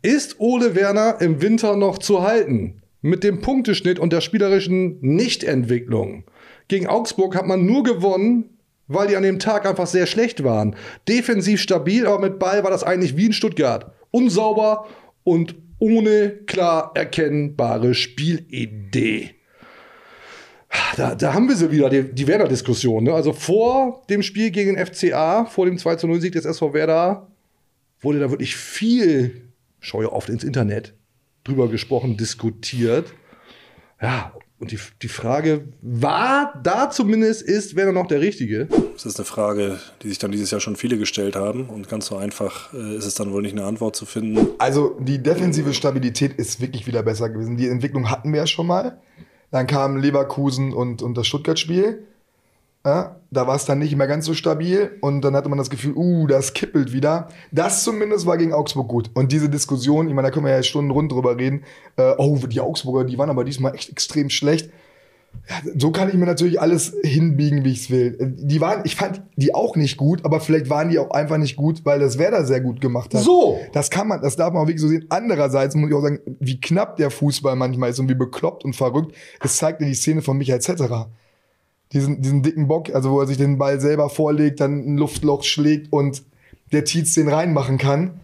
[0.00, 2.80] Ist Ole Werner im Winter noch zu halten?
[3.02, 6.24] Mit dem Punkteschnitt und der spielerischen Nichtentwicklung.
[6.68, 10.76] Gegen Augsburg hat man nur gewonnen, weil die an dem Tag einfach sehr schlecht waren.
[11.08, 13.92] Defensiv stabil, aber mit Ball war das eigentlich wie in Stuttgart.
[14.10, 14.86] Unsauber
[15.24, 19.34] und ohne klar erkennbare Spielidee.
[20.96, 23.04] Da, da haben wir sie wieder, die, die Werder-Diskussion.
[23.04, 23.14] Ne?
[23.14, 27.28] Also vor dem Spiel gegen den FCA, vor dem 2 0 Sieg des SV Werder,
[28.00, 30.94] wurde da wirklich viel, schau ja oft ins Internet,
[31.44, 33.12] drüber gesprochen, diskutiert.
[34.00, 34.32] Ja,
[34.64, 38.64] und die, die Frage war da zumindest, ist Werner noch der Richtige?
[38.94, 41.68] Das ist eine Frage, die sich dann dieses Jahr schon viele gestellt haben.
[41.68, 44.46] Und ganz so einfach äh, ist es dann wohl nicht eine Antwort zu finden.
[44.56, 47.58] Also die defensive Stabilität ist wirklich wieder besser gewesen.
[47.58, 49.02] Die Entwicklung hatten wir ja schon mal.
[49.50, 52.06] Dann kamen Leverkusen und, und das Stuttgart-Spiel.
[52.86, 55.70] Ja, da war es dann nicht mehr ganz so stabil und dann hatte man das
[55.70, 57.28] Gefühl, uh, das kippelt wieder.
[57.50, 59.10] Das zumindest war gegen Augsburg gut.
[59.14, 61.64] Und diese Diskussion, ich meine, da können wir ja Stunden rund drüber reden.
[61.96, 64.70] Äh, oh, die Augsburger, die waren aber diesmal echt extrem schlecht.
[65.48, 68.16] Ja, so kann ich mir natürlich alles hinbiegen, wie ich es will.
[68.20, 71.38] Äh, Die waren, ich fand die auch nicht gut, aber vielleicht waren die auch einfach
[71.38, 73.22] nicht gut, weil das Werder sehr gut gemacht hat.
[73.22, 73.58] So.
[73.72, 75.06] Das kann man, das darf man auch wirklich so sehen.
[75.08, 78.76] Andererseits muss ich auch sagen, wie knapp der Fußball manchmal ist und wie bekloppt und
[78.76, 79.14] verrückt.
[79.42, 81.10] Es zeigt dir die Szene von Michael Zetterer.
[81.94, 85.44] Diesen, diesen dicken Bock, also wo er sich den Ball selber vorlegt, dann ein Luftloch
[85.44, 86.22] schlägt und
[86.72, 88.20] der Tietz den reinmachen kann.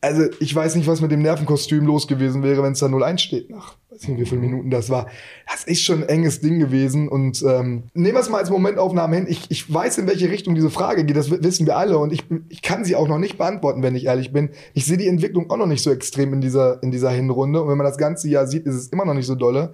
[0.00, 3.18] Also ich weiß nicht, was mit dem Nervenkostüm los gewesen wäre, wenn es da 0-1
[3.18, 5.06] steht nach, weiß nicht, wie viele Minuten das war.
[5.50, 9.16] Das ist schon ein enges Ding gewesen und ähm, nehmen wir es mal als Momentaufnahme
[9.16, 9.26] hin.
[9.28, 12.12] Ich, ich weiß, in welche Richtung diese Frage geht, das wi- wissen wir alle und
[12.12, 14.50] ich, ich kann sie auch noch nicht beantworten, wenn ich ehrlich bin.
[14.74, 17.68] Ich sehe die Entwicklung auch noch nicht so extrem in dieser, in dieser Hinrunde und
[17.70, 19.72] wenn man das ganze Jahr sieht, ist es immer noch nicht so dolle.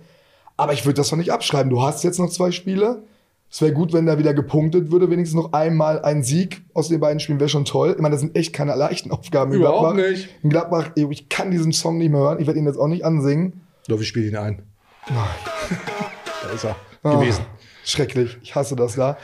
[0.57, 1.71] Aber ich würde das noch nicht abschreiben.
[1.71, 3.03] Du hast jetzt noch zwei Spiele.
[3.51, 7.01] Es wäre gut, wenn da wieder gepunktet würde, wenigstens noch einmal ein Sieg aus den
[7.01, 7.95] beiden Spielen wäre schon toll.
[7.97, 9.53] Ich meine, das sind echt keine leichten Aufgaben.
[9.53, 10.11] in Überhaupt Gladbach.
[10.11, 10.29] nicht.
[10.45, 12.39] In Gladbach, ich kann diesen Song nicht mehr hören.
[12.41, 13.61] Ich werde ihn jetzt auch nicht ansingen.
[13.89, 14.63] Doch, ich spiele ihn ein.
[15.09, 17.45] da ist er Ah, gewesen.
[17.85, 18.39] Schrecklich.
[18.43, 19.17] Ich hasse das da.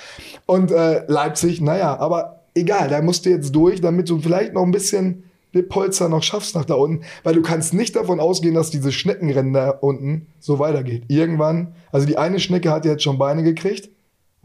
[0.47, 4.63] Und äh, Leipzig, naja, aber egal, da musst du jetzt durch, damit du vielleicht noch
[4.63, 8.55] ein bisschen den Polster noch schaffst nach da unten, weil du kannst nicht davon ausgehen,
[8.55, 11.05] dass diese Schneckenrennen da unten so weitergeht.
[11.09, 13.91] Irgendwann, also die eine Schnecke hat jetzt schon Beine gekriegt,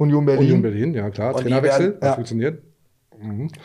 [0.02, 0.46] Union Berlin.
[0.46, 1.36] Union Berlin, ja klar.
[1.36, 2.14] Und Trainerwechsel, werden- hat ja.
[2.14, 2.64] funktioniert.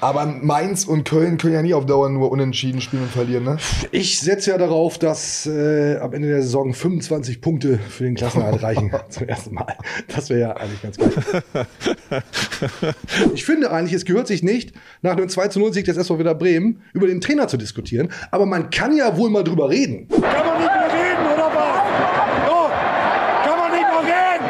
[0.02, 3.56] Aber Mainz und Köln können ja nie auf Dauer nur unentschieden spielen und verlieren, ne?
[3.90, 8.62] Ich setze ja darauf, dass äh, am Ende der Saison 25 Punkte für den Klassenerhalt
[8.62, 8.92] reichen.
[9.08, 9.74] Zum ersten Mal.
[10.14, 11.64] Das wäre ja eigentlich ganz geil.
[13.34, 16.18] ich finde eigentlich, es gehört sich nicht, nach einem 2 zu 0 Sieg des SV
[16.18, 18.10] Werder Bremen über den Trainer zu diskutieren.
[18.30, 20.06] Aber man kann ja wohl mal drüber reden.
[20.08, 22.46] Kann man nicht mehr reden, oder was?
[22.46, 24.44] So, kann man nicht mehr reden?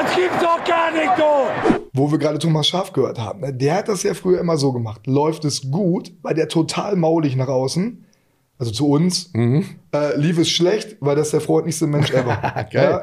[0.00, 1.83] Das gibt's doch gar nicht, du!
[1.96, 3.54] Wo wir gerade Thomas Schaf gehört haben, ne?
[3.54, 5.06] der hat das ja früher immer so gemacht.
[5.06, 8.04] Läuft es gut, war der total maulig nach außen,
[8.58, 9.30] also zu uns.
[9.94, 12.66] Äh, lief es schlecht, war das der freundlichste Mensch ever.
[12.72, 13.02] Ja?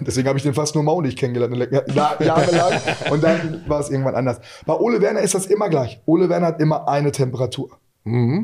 [0.00, 2.80] Deswegen habe ich den fast nur maulig kennengelernt, ja, jahrelang.
[3.10, 4.40] Und dann war es irgendwann anders.
[4.64, 6.00] Bei Ole Werner ist das immer gleich.
[6.06, 7.78] Ole Werner hat immer eine Temperatur.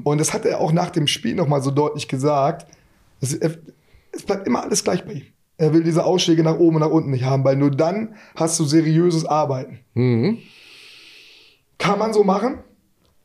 [0.05, 2.67] Und das hat er auch nach dem Spiel nochmal so deutlich gesagt.
[3.23, 5.27] Es, es bleibt immer alles gleich bei ihm.
[5.59, 8.59] Er will diese Ausschläge nach oben und nach unten nicht haben, weil nur dann hast
[8.61, 9.79] du seriöses Arbeiten.
[11.79, 12.59] Kann man so machen.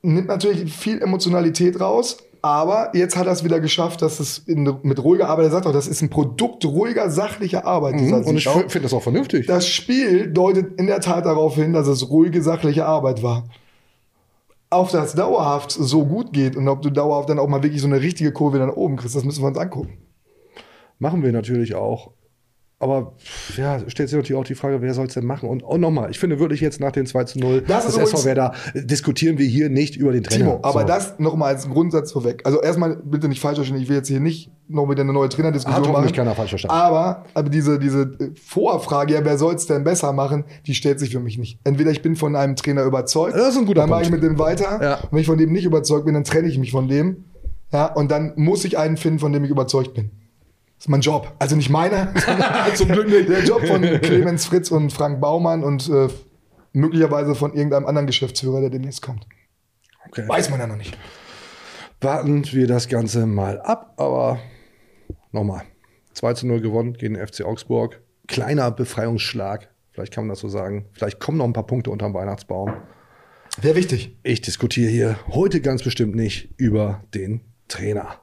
[0.02, 2.18] Nimmt natürlich viel Emotionalität raus.
[2.44, 5.68] Aber jetzt hat er es wieder geschafft, dass es in, mit ruhiger Arbeit, er sagt
[5.68, 7.96] auch, das ist ein Produkt ruhiger, sachlicher Arbeit.
[8.02, 8.14] Mhm.
[8.14, 9.46] Und ich finde das auch vernünftig.
[9.46, 13.44] Das Spiel deutet in der Tat darauf hin, dass es ruhige, sachliche Arbeit war.
[14.72, 17.88] Auf das dauerhaft so gut geht und ob du dauerhaft dann auch mal wirklich so
[17.88, 19.98] eine richtige Kurve nach oben kriegst, das müssen wir uns angucken.
[20.98, 22.12] Machen wir natürlich auch.
[22.82, 23.14] Aber
[23.58, 25.48] ja, stellt sich natürlich auch die Frage, wer soll es denn machen?
[25.48, 28.26] Und, und nochmal, ich finde wirklich jetzt nach dem 2 zu 0 Das ist SV
[28.26, 30.46] Werder äh, diskutieren wir hier nicht über den Trainer.
[30.46, 30.88] Timo, aber So.
[30.88, 32.42] das nochmal als Grundsatz vorweg.
[32.44, 35.30] Also erstmal bitte nicht falsch verstehen, ich will jetzt hier nicht noch wieder eine neue
[35.30, 36.12] Trainerdiskussion Hat machen.
[36.12, 36.76] keiner falsch verstanden.
[36.76, 41.00] Aber, aber diese, diese äh, Vorfrage, ja, wer soll es denn besser machen, die stellt
[41.00, 41.60] sich für mich nicht.
[41.64, 44.24] Entweder ich bin von einem Trainer überzeugt, Das ist ein guter dann mache ich mit
[44.24, 44.80] dem weiter.
[44.82, 44.96] Ja.
[44.96, 47.26] Und wenn ich von dem nicht überzeugt bin, dann trenne ich mich von dem.
[47.72, 50.12] Ja, und dann muss ich einen finden, von dem ich überzeugt bin.
[50.82, 51.32] Das ist mein Job.
[51.38, 53.08] Also nicht meiner, sondern zum Glück.
[53.28, 56.08] Der Job von Clemens Fritz und Frank Baumann und äh,
[56.74, 59.28] möglicherweise von irgendeinem anderen Geschäftsführer, der demnächst kommt.
[60.08, 60.28] Okay.
[60.28, 60.98] Weiß man ja noch nicht.
[62.00, 64.40] Warten wir das Ganze mal ab, aber
[65.32, 65.62] nochmal.
[66.14, 68.02] 2 zu 0 gewonnen gegen den FC Augsburg.
[68.28, 70.88] Kleiner Befreiungsschlag, vielleicht kann man das so sagen.
[70.94, 72.74] Vielleicht kommen noch ein paar Punkte unterm Weihnachtsbaum.
[73.62, 74.18] Wäre wichtig.
[74.24, 78.20] Ich diskutiere hier heute ganz bestimmt nicht über den Trainer.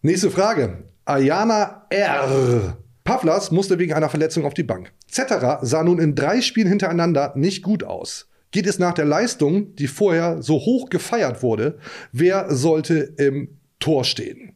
[0.00, 0.91] Nächste Frage.
[1.04, 2.76] Ayana R.
[3.04, 4.92] Pavlas musste wegen einer Verletzung auf die Bank.
[5.08, 8.28] Zetterer sah nun in drei Spielen hintereinander nicht gut aus.
[8.52, 11.78] Geht es nach der Leistung, die vorher so hoch gefeiert wurde,
[12.12, 14.54] wer sollte im Tor stehen?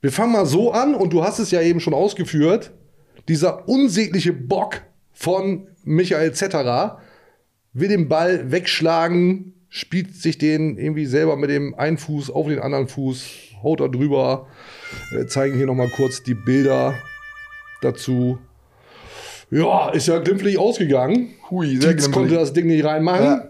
[0.00, 2.72] Wir fangen mal so an und du hast es ja eben schon ausgeführt.
[3.26, 7.00] Dieser unsägliche Bock von Michael Zetterer
[7.72, 12.58] will den Ball wegschlagen, spielt sich den irgendwie selber mit dem einen Fuß auf den
[12.58, 13.24] anderen Fuß,
[13.62, 14.46] haut da drüber.
[15.10, 16.94] Wir zeigen hier noch mal kurz die Bilder
[17.82, 18.38] dazu.
[19.50, 21.30] Ja, ist ja glimpflich ausgegangen.
[21.50, 23.24] Hui, sehr Dietz konnte das Ding nicht reinmachen.
[23.24, 23.48] Ja.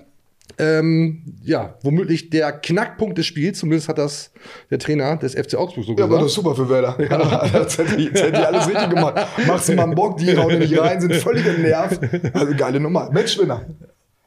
[0.59, 4.31] Ähm, ja, womöglich der Knackpunkt des Spiels, zumindest hat das
[4.71, 6.23] der Trainer des FC Augsburg so Ja, gesagt.
[6.23, 6.97] das ist super für Werder.
[7.53, 9.27] das hätte ich, das hätte ich alles richtig gemacht.
[9.47, 12.01] Machst du mal einen Bock, die hauen nicht rein, sind völlig genervt.
[12.33, 13.11] Also geile Nummer.
[13.11, 13.65] Matchwinner.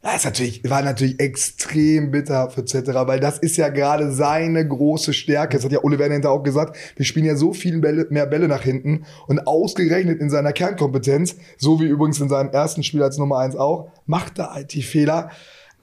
[0.09, 5.11] Das natürlich, war natürlich extrem bitter für Zetterer, weil das ist ja gerade seine große
[5.11, 5.57] Stärke.
[5.57, 6.77] Das hat ja Ole Werner hinterher auch gesagt.
[6.95, 11.35] Wir spielen ja so viel Bälle, mehr Bälle nach hinten und ausgerechnet in seiner Kernkompetenz,
[11.57, 14.81] so wie übrigens in seinem ersten Spiel als Nummer eins auch, macht er halt die
[14.81, 15.29] Fehler.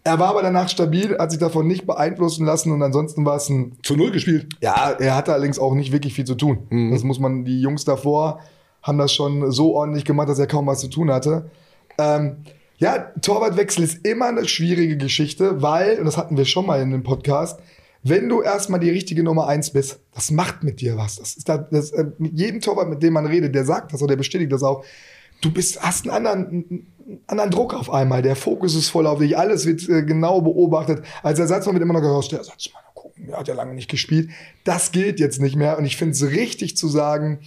[0.04, 3.50] Er war aber danach stabil, hat sich davon nicht beeinflussen lassen und ansonsten war es
[3.50, 4.46] ein Zu Null gespielt.
[4.62, 6.66] ja, er hatte allerdings auch nicht wirklich viel zu tun.
[6.92, 8.40] Das muss man, die Jungs davor
[8.82, 11.50] haben das schon so ordentlich gemacht, dass er kaum was zu tun hatte.
[11.98, 12.38] Ähm,
[12.78, 16.90] ja, Torwartwechsel ist immer eine schwierige Geschichte, weil, und das hatten wir schon mal in
[16.90, 17.60] dem Podcast,
[18.02, 21.16] wenn du erstmal die richtige Nummer eins bist, das macht mit dir was.
[21.16, 24.02] Das ist da, das, äh, mit jedem Torwart, mit dem man redet, der sagt das
[24.02, 24.84] oder der bestätigt das auch.
[25.40, 26.46] Du bist, hast einen anderen,
[27.06, 28.20] einen anderen Druck auf einmal.
[28.20, 29.38] Der Fokus ist voll auf dich.
[29.38, 31.02] Alles wird äh, genau beobachtet.
[31.22, 34.28] Als Ersatzmann wird immer noch gesagt, der Ersatzmann, gucken, der hat ja lange nicht gespielt.
[34.64, 35.78] Das gilt jetzt nicht mehr.
[35.78, 37.40] Und ich finde es richtig zu sagen,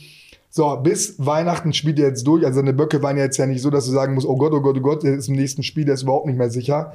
[0.58, 2.44] so, bis Weihnachten spielt er jetzt durch.
[2.44, 4.54] Also seine Böcke waren ja jetzt ja nicht so, dass du sagen musst, oh Gott,
[4.54, 6.94] oh Gott, oh Gott, der ist im nächsten Spiel, der ist überhaupt nicht mehr sicher.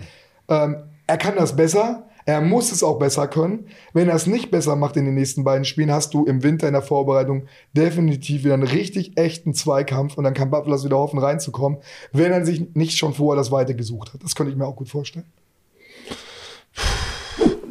[0.49, 2.09] Ähm, er kann das besser.
[2.25, 3.69] Er muss es auch besser können.
[3.93, 6.67] Wenn er es nicht besser macht in den nächsten beiden Spielen, hast du im Winter
[6.67, 11.21] in der Vorbereitung definitiv wieder einen richtig echten Zweikampf und dann kann Buffalo wieder hoffen,
[11.21, 11.79] reinzukommen,
[12.13, 14.25] wenn er sich nicht schon vorher das Weite gesucht hat.
[14.25, 15.27] Das könnte ich mir auch gut vorstellen.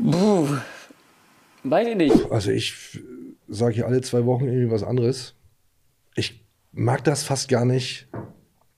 [0.09, 0.47] Puh.
[1.65, 2.31] Weiß ich nicht.
[2.31, 2.97] Also ich
[3.49, 5.35] sage hier alle zwei Wochen irgendwie was anderes.
[6.15, 8.07] Ich mag das fast gar nicht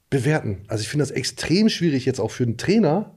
[0.09, 0.63] bewerten.
[0.67, 3.13] Also ich finde das extrem schwierig jetzt auch für einen Trainer,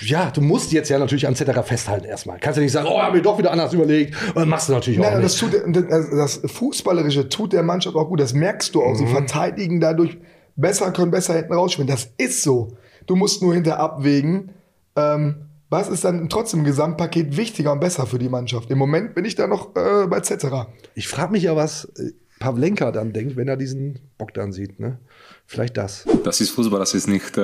[0.00, 2.38] ja, du musst jetzt ja natürlich an Zetterer festhalten erstmal.
[2.38, 4.16] Kannst ja nicht sagen, oh, hab mir doch wieder anders überlegt.
[4.34, 5.42] Und machst du natürlich auch Nein, und nicht.
[5.42, 8.20] das, tut, das Fußballerische tut der Mannschaft auch gut.
[8.20, 8.92] Das merkst du auch.
[8.92, 8.96] Mhm.
[8.96, 10.16] Sie verteidigen dadurch
[10.56, 11.88] besser, können besser hinten rausspielen.
[11.88, 12.76] Das ist so.
[13.06, 14.52] Du musst nur hinter abwägen,
[14.96, 18.70] ähm, was ist dann trotzdem im Gesamtpaket wichtiger und besser für die Mannschaft.
[18.70, 20.72] Im Moment bin ich da noch äh, bei Zetterer.
[20.94, 24.78] Ich frage mich ja, was äh, Pavlenka dann denkt, wenn er diesen Bogdan sieht.
[24.78, 24.98] Ne?
[25.46, 26.04] Vielleicht das.
[26.22, 27.40] Das ist Fußball, das ist nicht äh,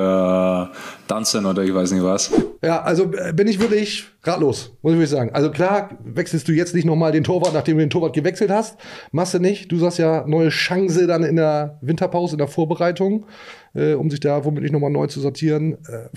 [1.08, 2.30] Tanzen oder ich weiß nicht was.
[2.62, 5.30] Ja, also äh, bin ich wirklich ratlos, muss ich wirklich sagen.
[5.32, 8.78] Also klar, wechselst du jetzt nicht nochmal den Torwart, nachdem du den Torwart gewechselt hast.
[9.12, 9.72] Machst du nicht.
[9.72, 13.26] Du sagst ja, neue Chance dann in der Winterpause, in der Vorbereitung,
[13.74, 15.78] äh, um sich da womöglich nochmal neu zu sortieren.
[15.88, 16.08] Äh,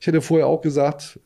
[0.00, 1.20] ich hätte vorher auch gesagt,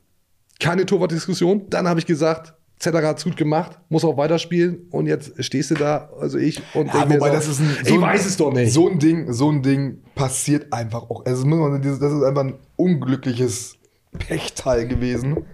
[0.60, 1.68] keine Torwartdiskussion.
[1.70, 4.88] Dann habe ich gesagt, Zetterer hat's gut gemacht, muss auch weiterspielen.
[4.90, 7.92] Und jetzt stehst du da, also ich, und Ja, wobei so, das ist ein, ich
[7.92, 8.72] ein- weiß es doch nicht.
[8.72, 11.24] So ein Ding, so ein Ding passiert einfach auch.
[11.24, 13.76] Also muss man, dieses- das ist einfach ein unglückliches
[14.18, 15.44] Pechteil gewesen.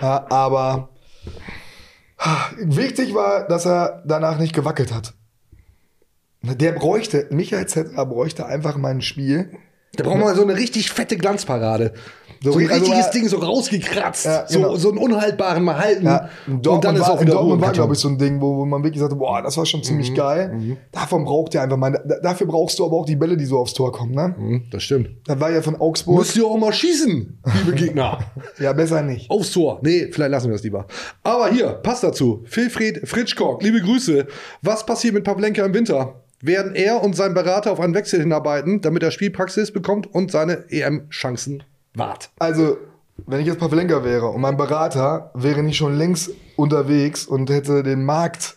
[0.00, 0.88] Ja, aber
[2.58, 5.14] wichtig war, dass er danach nicht gewackelt hat.
[6.42, 9.50] Der bräuchte, Michael Zetterer bräuchte einfach mal ein Spiel.
[9.94, 11.92] Da brauchen wir so eine richtig fette Glanzparade.
[12.42, 14.24] So, ein also richtiges war- Ding, so rausgekratzt.
[14.26, 14.70] Ja, genau.
[14.70, 16.04] so, so einen unhaltbaren mal halten.
[16.06, 18.56] Ja, und dann ist war, auch wieder Dortmund war, glaube ich, so ein Ding, wo,
[18.56, 20.76] wo man wirklich sagte, boah, das war schon ziemlich geil.
[20.90, 21.92] Davon braucht ihr einfach mal.
[21.92, 24.34] Da, dafür brauchst du aber auch die Bälle, die so aufs Tor kommen, ne?
[24.38, 25.10] Mhm, Das stimmt.
[25.26, 26.18] Das war ja von Augsburg.
[26.18, 28.18] Müsst ihr auch mal schießen, liebe Gegner.
[28.58, 29.30] ja, besser nicht.
[29.30, 29.78] Aufs Tor.
[29.82, 30.86] Nee, vielleicht lassen wir das lieber.
[31.22, 32.44] Aber hier, passt dazu.
[32.50, 34.26] Wilfried Fritschkock, liebe Grüße.
[34.62, 36.14] Was passiert mit Pavlenka im Winter?
[36.40, 40.64] Werden er und sein Berater auf einen Wechsel hinarbeiten, damit er Spielpraxis bekommt und seine
[40.70, 41.62] EM-Chancen
[41.94, 42.30] wahrt?
[42.38, 42.76] Also,
[43.26, 47.82] wenn ich jetzt Pavlenka wäre und mein Berater wäre nicht schon längst unterwegs und hätte
[47.82, 48.56] den Markt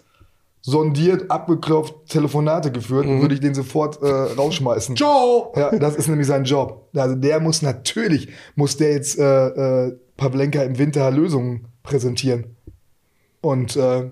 [0.61, 4.95] sondiert, abgeklopft, Telefonate geführt, würde ich den sofort äh, rausschmeißen.
[4.95, 5.53] Ciao!
[5.55, 6.89] Ja, das ist nämlich sein Job.
[6.95, 12.55] Also der muss natürlich, muss der jetzt äh, äh, Pavlenka im Winter Lösungen präsentieren.
[13.41, 14.09] Und äh,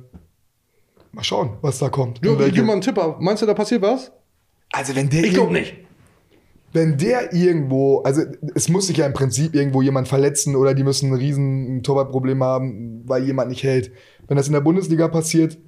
[1.12, 2.21] mal schauen, was da kommt.
[2.21, 3.17] Welche- gib mal einen Tipp ab.
[3.19, 4.12] Meinst du, da passiert was?
[4.75, 5.75] also wenn der Ich glaube nicht.
[6.73, 8.23] Wenn der irgendwo, also
[8.55, 12.43] es muss sich ja im Prinzip irgendwo jemand verletzen oder die müssen ein riesen Torwartproblem
[12.43, 13.91] haben, weil jemand nicht hält.
[14.27, 15.59] Wenn das in der Bundesliga passiert,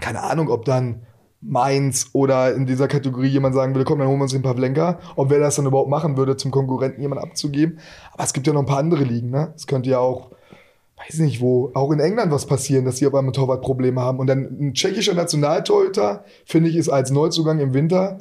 [0.00, 1.02] keine Ahnung, ob dann
[1.40, 5.00] Mainz oder in dieser Kategorie jemand sagen würde, komm, dann holen wir uns den Pavlenka.
[5.16, 7.80] Ob wer das dann überhaupt machen würde, zum Konkurrenten jemand abzugeben.
[8.12, 9.52] Aber es gibt ja noch ein paar andere Ligen, ne?
[9.56, 10.30] Es könnte ja auch,
[10.96, 14.18] weiß nicht wo, auch in England was passieren, dass sie auf einmal Torwartprobleme haben.
[14.18, 18.18] Und dann ein tschechischer Nationaltorhüter, finde ich, ist als Neuzugang im Winter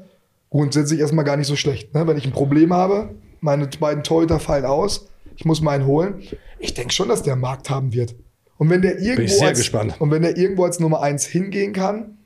[0.50, 1.94] grundsätzlich erstmal gar nicht so schlecht.
[1.94, 2.08] Ne?
[2.08, 6.22] Wenn ich ein Problem habe, meine beiden Torhüter fallen aus, ich muss meinen holen.
[6.60, 8.16] Ich denke schon, dass der Markt haben wird.
[8.58, 12.18] Und wenn der irgendwo als, und wenn der irgendwo als Nummer eins hingehen kann,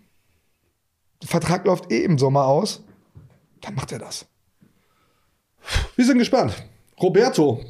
[1.21, 2.83] der Vertrag läuft eh im Sommer aus,
[3.61, 4.25] dann macht er das.
[5.95, 6.55] Wir sind gespannt.
[6.99, 7.63] Roberto.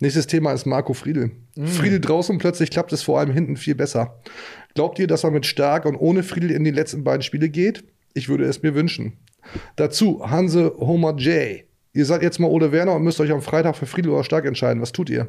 [0.00, 1.30] Nächstes Thema ist Marco Friedel.
[1.54, 4.20] Friedel draußen, plötzlich klappt es vor allem hinten viel besser.
[4.74, 7.84] Glaubt ihr, dass man mit Stark und ohne Friedel in die letzten beiden Spiele geht?
[8.14, 9.18] Ich würde es mir wünschen.
[9.76, 11.64] Dazu Hanse Homer J.
[11.94, 14.46] Ihr seid jetzt mal Ole Werner und müsst euch am Freitag für Friedel oder Stark
[14.46, 14.80] entscheiden.
[14.82, 15.28] Was tut ihr?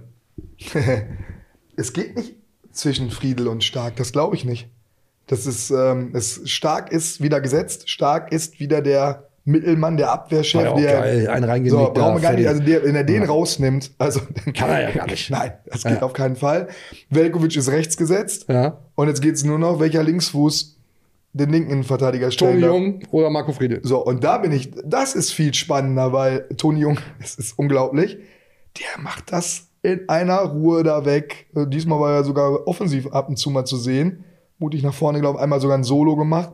[1.76, 2.36] Es geht nicht
[2.71, 4.69] zwischen Friedel und Stark, das glaube ich nicht.
[5.26, 10.62] Das ist, ähm, es, Stark ist wieder gesetzt, Stark ist wieder der Mittelmann, der Abwehrchef,
[10.62, 10.99] ja der.
[11.02, 13.91] geil, ein reingenickt so, da, brauchen wir gar nicht, also der, wenn er den rausnimmt,
[13.97, 14.21] also.
[14.56, 15.30] Kann er ja gar nicht.
[15.32, 16.02] Nein, das geht Ja.
[16.04, 16.67] auf keinen Fall.
[17.10, 18.45] Velkovic ist rechts gesetzt.
[18.47, 18.78] Ja.
[18.95, 20.78] Und jetzt geht es nur noch, welcher Linksfuß
[21.34, 22.74] den linken Innenverteidiger stellen Toni.
[22.74, 23.82] Jung oder Marco Friedel?
[23.84, 28.17] So, und da bin ich, das ist viel spannender, weil Toni Jung, es ist unglaublich,
[28.78, 31.48] der macht das in einer Ruhe da weg.
[31.56, 34.24] Äh, Diesmal war er sogar offensiv ab und zu mal zu sehen.
[34.58, 36.52] Mutig nach vorne, glaube ich, einmal sogar ein Solo gemacht.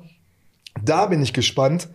[0.84, 1.90] Da bin ich gespannt.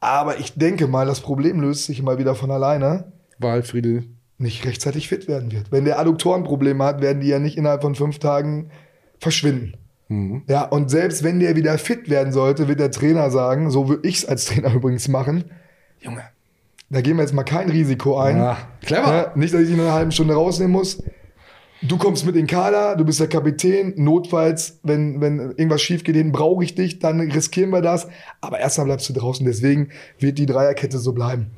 [0.00, 3.12] Aber ich denke mal, das Problem löst sich mal wieder von alleine.
[3.38, 4.04] Weil Friedel.
[4.38, 5.72] Nicht rechtzeitig fit werden wird.
[5.72, 8.70] Wenn der Adduktorenprobleme hat, werden die ja nicht innerhalb von fünf Tagen
[9.18, 9.74] verschwinden.
[10.46, 14.08] Ja, und selbst wenn der wieder fit werden sollte, wird der Trainer sagen, so würde
[14.08, 15.44] ich es als Trainer übrigens machen,
[16.00, 16.22] Junge,
[16.90, 18.36] da gehen wir jetzt mal kein Risiko ein.
[18.36, 19.12] Ja, clever.
[19.12, 21.02] Ja, nicht, dass ich ihn in einer halben Stunde rausnehmen muss.
[21.82, 23.92] Du kommst mit in den Kader, du bist der Kapitän.
[23.96, 28.08] Notfalls, wenn, wenn irgendwas schief geht, den brauche ich dich, dann riskieren wir das.
[28.40, 29.44] Aber erstmal bleibst du draußen.
[29.44, 31.50] Deswegen wird die Dreierkette so bleiben.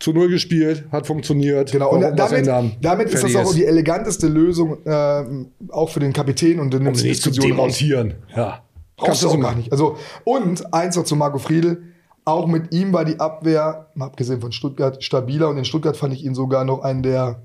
[0.00, 1.72] Zu Null gespielt, hat funktioniert.
[1.72, 2.46] Genau, und damit,
[2.80, 6.94] damit ist das auch die eleganteste Lösung, ähm, auch für den Kapitän und in Um
[6.94, 7.38] sie nicht zu raus.
[7.38, 8.14] demontieren.
[8.36, 8.62] Ja.
[8.96, 9.72] Brauchst du auch gar nicht.
[9.72, 11.82] Also, und eins noch zu Marco Friedl.
[12.24, 15.48] Auch mit ihm war die Abwehr, mal abgesehen von Stuttgart, stabiler.
[15.48, 17.42] Und in Stuttgart fand ich ihn sogar noch einen der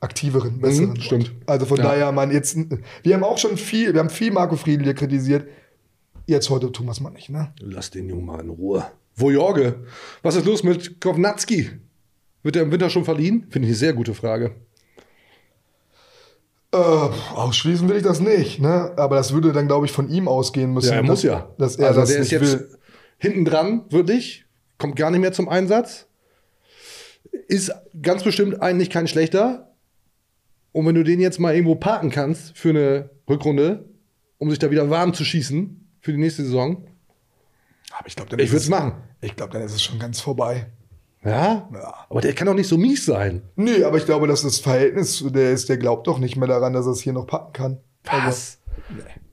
[0.00, 0.90] aktiveren, besseren.
[0.90, 1.32] Mhm, stimmt.
[1.46, 1.84] Also von Ja.
[1.84, 2.56] daher, man jetzt,
[3.02, 5.46] wir haben auch schon viel, wir haben viel Marco Friedl hier kritisiert.
[6.26, 7.52] Jetzt heute tun wir es mal nicht, ne?
[7.60, 8.84] Lass den Jungen mal in Ruhe.
[9.16, 9.84] Wo Jorge?
[10.22, 11.70] Was ist los mit Kovnatski?
[12.44, 13.46] Wird er im Winter schon verliehen?
[13.50, 14.54] Finde ich eine sehr gute Frage.
[16.72, 18.92] Äh, ausschließen will ich das nicht, ne?
[18.96, 20.90] Aber das würde dann, glaube ich, von ihm ausgehen müssen.
[20.90, 21.48] Ja, er muss dass, ja.
[21.58, 22.78] Dass er also das der ist jetzt will.
[23.18, 24.44] hinten dran, wirklich,
[24.78, 26.06] kommt gar nicht mehr zum Einsatz.
[27.48, 29.72] Ist ganz bestimmt eigentlich kein schlechter.
[30.72, 33.84] Und wenn du den jetzt mal irgendwo parken kannst für eine Rückrunde,
[34.38, 36.88] um sich da wieder warm zu schießen für die nächste Saison,
[37.96, 38.92] Aber ich glaube, dann ich würde es- machen.
[39.20, 40.66] Ich glaube, dann ist es schon ganz vorbei.
[41.24, 41.68] Ja?
[41.72, 41.94] Ja.
[42.10, 43.42] Aber der kann doch nicht so mies sein.
[43.56, 46.72] Nee, aber ich glaube, dass das Verhältnis, der ist, der glaubt doch nicht mehr daran,
[46.72, 47.78] dass er es hier noch packen kann.
[48.04, 48.58] Was?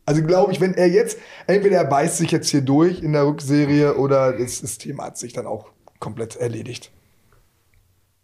[0.06, 3.26] Also glaube ich, wenn er jetzt, entweder er beißt sich jetzt hier durch in der
[3.28, 5.68] Rückserie oder das, das Thema hat sich dann auch
[6.00, 6.92] komplett erledigt.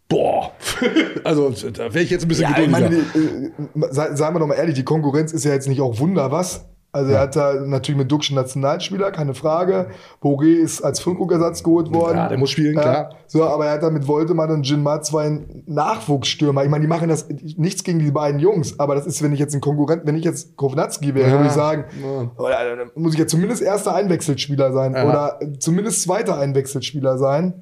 [0.10, 0.54] Boah.
[1.26, 3.52] also, da wäre ich jetzt ein bisschen Ja, ich meine, geduldiger.
[3.76, 6.00] die, äh, sei- seien wir doch mal ehrlich, die Konkurrenz ist ja jetzt nicht auch
[6.00, 6.66] Wunder was.
[6.98, 9.90] Also er hat da natürlich mit Duxch Nationalspieler, keine Frage.
[10.22, 12.18] Boré ist als Füllkrug-Ersatz geholt worden.
[12.18, 13.12] Ja, der muss spielen, klar.
[13.28, 16.64] So, aber er hat da mit Woltemann und Jinma zwei Nachwuchsstürmer.
[16.64, 19.40] Ich meine, die machen das nichts gegen die beiden Jungs, aber das ist, wenn ich
[19.40, 21.34] jetzt ein Konkurrent, wenn ich jetzt Kovnatski wäre, Ja.
[21.36, 22.32] würde ich sagen, Ja.
[22.44, 25.08] oder, dann muss ich ja zumindest erster Einwechselspieler sein Ja.
[25.08, 27.62] oder zumindest zweiter Einwechselspieler sein.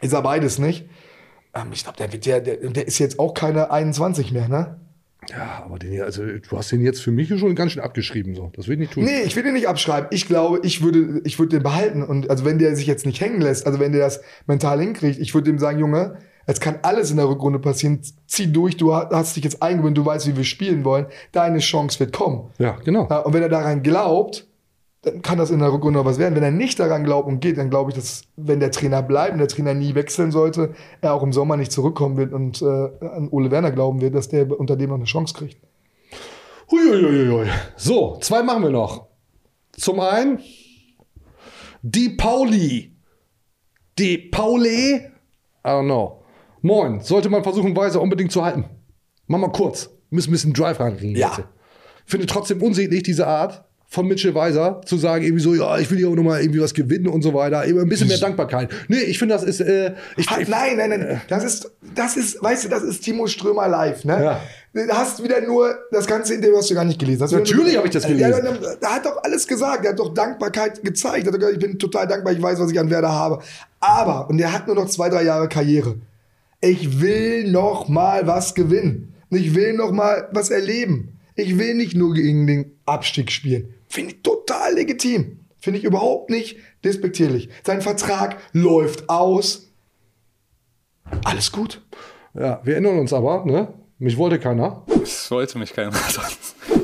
[0.00, 0.88] Ist er beides nicht.
[1.54, 4.80] Ähm, ich glaube, der, wird ja- der, der ist jetzt auch keine 21 mehr, ne?
[5.30, 8.34] Ja, aber den hier, also du hast den jetzt für mich schon ganz schön abgeschrieben.
[8.34, 8.50] So.
[8.54, 9.04] Das will ich nicht tun.
[9.04, 10.08] Nee, ich will den nicht abschreiben.
[10.10, 12.02] Ich glaube, ich würde, ich würde den behalten.
[12.02, 15.20] Und also wenn der sich jetzt nicht hängen lässt, also wenn der das mental hinkriegt,
[15.20, 18.00] ich würde dem sagen, Junge, es kann alles in der Rückrunde passieren.
[18.26, 21.06] Zieh durch, du hast dich jetzt eingewöhnt, du weißt, wie wir spielen wollen.
[21.30, 22.50] Deine Chance wird kommen.
[22.58, 23.04] Ja, genau.
[23.24, 24.48] Und wenn er daran glaubt,
[25.02, 26.36] dann kann das in der Rückrunde noch was werden.
[26.36, 29.32] Wenn er nicht daran glaubt und geht, dann glaube ich, dass wenn der Trainer bleibt
[29.32, 32.64] und der Trainer nie wechseln sollte, er auch im Sommer nicht zurückkommen wird und äh,
[32.64, 35.58] an Ole Werner glauben wird, dass der unter dem noch eine Chance kriegt.
[36.70, 37.48] Huiuiuiui.
[37.76, 39.08] So, zwei machen wir noch.
[39.72, 40.38] Zum einen
[41.82, 42.94] die Pauli.
[43.98, 44.94] Die Pauli?
[44.94, 46.22] I don't know.
[46.60, 48.66] Moin, sollte man versuchen, Weiser unbedingt zu halten.
[49.26, 49.90] Mach mal kurz.
[50.10, 51.16] Müssen ein bisschen Drive rankriegen.
[51.16, 51.34] Ja.
[51.36, 51.48] jetzt.
[52.06, 55.98] Finde trotzdem unsäglich diese Art von Mitchell Weiser zu sagen, irgendwie so, ja, ich will
[55.98, 57.66] hier auch nochmal irgendwie was gewinnen und so weiter.
[57.66, 58.70] Eben ein bisschen mehr Dankbarkeit.
[58.88, 61.20] Nee, ich finde, das ist, äh, ich, Ha, nein, nein, nein.
[61.28, 64.24] Das ist, das ist, weißt du, das ist Timo Strömer live, ne?
[64.24, 64.40] Ja.
[64.72, 67.22] Du hast wieder nur das ganze Interview hast du gar nicht gelesen.
[67.22, 68.46] Hast Natürlich habe ich das gelesen.
[68.80, 69.84] er hat doch alles gesagt.
[69.84, 71.26] Er hat doch Dankbarkeit gezeigt.
[71.26, 73.40] Er hat doch gesagt, ich bin total dankbar, ich weiß, was ich an Werder habe.
[73.78, 75.96] Aber, und er hat nur noch zwei, drei Jahre Karriere.
[76.62, 79.12] Ich will noch mal was gewinnen.
[79.28, 81.18] Ich will noch mal was erleben.
[81.34, 83.74] Ich will nicht nur gegen den Abstieg spielen.
[83.92, 85.40] Finde ich total legitim.
[85.60, 87.50] Finde ich überhaupt nicht despektierlich.
[87.62, 89.70] Sein Vertrag läuft aus.
[91.24, 91.82] Alles gut.
[92.32, 93.68] ja, wir erinnern uns aber, ne?
[93.98, 94.82] Mich wollte keiner.
[95.02, 95.92] Es wollte mich keiner.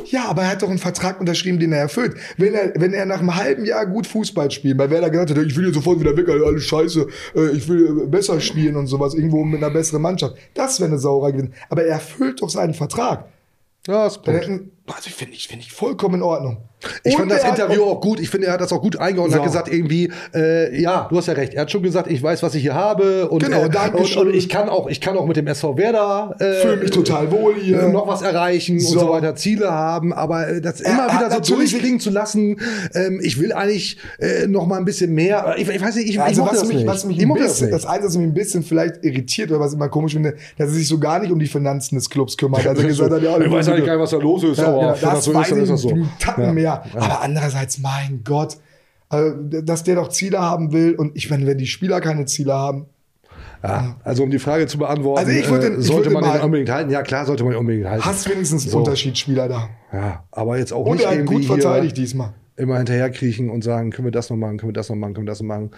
[0.05, 2.15] Ja, aber er hat doch einen Vertrag unterschrieben, den er erfüllt.
[2.37, 5.39] Wenn er, wenn er nach einem halben Jahr gut Fußball spielt, weil Werder gesagt hat,
[5.39, 8.87] ich will hier sofort wieder weg, alles scheiße, äh, ich will äh, besser spielen und
[8.87, 10.37] sowas, irgendwo mit einer besseren Mannschaft.
[10.53, 11.55] Das wäre eine Sauerei gewesen.
[11.71, 13.29] Aber er erfüllt doch seinen Vertrag.
[13.87, 16.59] Ja, ist Dann also finde ich, finde ich vollkommen in Ordnung.
[17.03, 18.21] Ich Und fand das er Interview auch gut.
[18.21, 19.57] Ich finde, er hat das auch gut eingeordnet und So.
[19.57, 21.55] hat gesagt, irgendwie, äh, ja, du hast ja recht.
[21.55, 23.29] Er hat schon gesagt, ich weiß, was ich hier habe.
[23.29, 25.77] Und, Genau, äh, danke und, und ich kann auch, ich kann auch mit dem SV
[25.77, 27.81] Werder äh, Fühle mich total wohl hier.
[27.83, 28.93] äh, noch was erreichen So.
[28.93, 30.13] und so weiter, Ziele haben.
[30.13, 32.61] Aber äh, das Er immer wieder so durchklingen zu lassen,
[32.95, 35.57] ähm, ich will eigentlich äh, noch mal ein bisschen mehr.
[35.59, 36.87] Ich, ich weiß nicht, ich, ich Also mochte was das mich, nicht.
[36.87, 37.91] was mich ich ein bisschen, das das.
[37.91, 40.75] Einzige, was mich ein bisschen vielleicht irritiert oder was ich immer komisch finde, dass er
[40.75, 42.65] sich so gar nicht um die Finanzen des Clubs kümmert.
[42.65, 44.93] Also gesagt hat, ja, ich weiß eigentlich gar nicht, was da los ist, Ja, genau,
[44.95, 45.99] wenn das das so weiß ich ist das so.
[46.19, 46.83] Tacken mehr.
[46.95, 48.57] Aber andererseits, mein Gott,
[49.09, 52.53] also, dass der doch Ziele haben will und ich meine, wenn die Spieler keine Ziele
[52.55, 52.87] haben,
[53.63, 56.13] Ja, also um die Frage zu beantworten, Also ich würd den- äh, ich sollte den
[56.21, 56.91] man den unbedingt halten?
[56.91, 58.05] Ja, klar, sollte man ihn unbedingt halten.
[58.05, 58.79] hast wenigstens einen So.
[58.79, 59.69] Unterschiedsspieler da.
[59.93, 62.35] Ja, aber jetzt auch Und nicht er hat irgendwie gut verteidigt diesmal.
[62.57, 65.27] immer hinterherkriechen und sagen, können wir das noch machen, können wir das noch machen, können
[65.27, 65.71] wir das noch machen.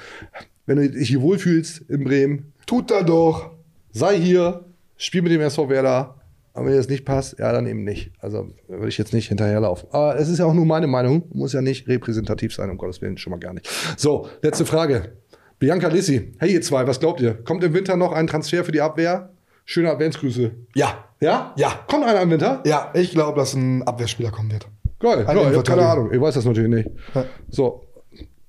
[0.66, 3.50] Wenn du dich hier wohlfühlst in Bremen, Tut er doch.
[3.92, 4.64] sei hier,
[4.98, 6.16] spiel mit dem SV Werder.
[6.52, 8.12] Aber wenn dir das nicht passt, ja, dann eben nicht.
[8.20, 9.88] Also würde ich jetzt nicht hinterherlaufen.
[9.92, 11.24] Aber es ist ja auch nur meine Meinung.
[11.32, 13.68] Muss ja nicht repräsentativ sein, um Gottes Willen, schon mal gar nicht.
[13.96, 15.12] So, letzte Frage.
[15.58, 17.34] Bianca Lissi, hey ihr zwei, was glaubt ihr?
[17.34, 19.30] Kommt im Winter noch ein Transfer für die Abwehr?
[19.64, 20.50] Schöne Adventsgrüße.
[20.74, 21.04] Ja.
[21.20, 21.54] Ja?
[21.56, 21.84] Ja.
[21.86, 22.62] Kommt einer im Winter?
[22.66, 24.66] Ja, ich glaube, dass ein Abwehrspieler kommen wird.
[24.98, 25.86] Geil, geil ich keine.
[25.86, 26.12] Ahnung.
[26.12, 26.90] Ich weiß das natürlich nicht.
[27.14, 27.24] Ja.
[27.48, 27.84] So.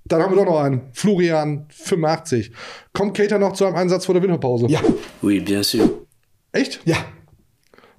[0.06, 0.90] Dann haben wir doch noch einen.
[0.94, 2.52] Florian 85.
[2.92, 4.68] Kommt Cater noch zu einem Einsatz vor der Winterpause?
[4.68, 4.82] Ja.
[5.22, 6.06] Oui, bien sûr.
[6.52, 6.82] Echt?
[6.86, 6.97] Ja.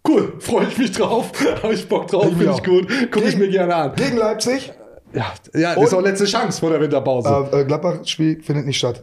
[0.07, 0.34] Cool.
[0.40, 1.30] Freue ich mich drauf.
[1.62, 2.26] Habe ich Bock drauf.
[2.26, 2.88] Finde ich gut.
[3.12, 3.92] Gucke ich mir gerne an.
[3.96, 4.72] Gegen Leipzig.
[5.14, 7.48] Ja, ja das ist auch letzte Chance vor der Winterpause.
[7.53, 9.03] Äh, äh, Gladbach-Spiel findet nicht statt.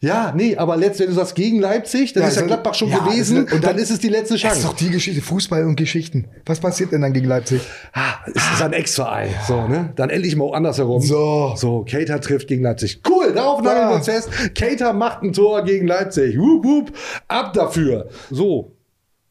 [0.00, 2.88] ja, nee, aber letzt, wenn du sagst gegen Leipzig, dann Ja, ist ja Gladbach schon
[2.88, 4.56] ja, gewesen das- und dann, dann- ist es die letzte Das Chance.
[4.58, 6.26] ist doch die Geschichte, Fußball und Geschichten.
[6.44, 7.60] Was passiert denn dann gegen Leipzig?
[7.92, 9.28] Ah, es ist ein Ex-Verein.
[9.46, 9.92] So, ne?
[9.96, 11.00] Dann endlich mal andersherum.
[11.02, 11.52] So.
[11.56, 13.00] So, Cater trifft gegen Leipzig.
[13.08, 14.28] Cool, darauf nageln wir uns fest.
[14.54, 16.36] Cater macht ein Tor gegen Leipzig.
[16.38, 16.92] Wup, wup.
[17.28, 18.08] Ab dafür.
[18.30, 18.72] So.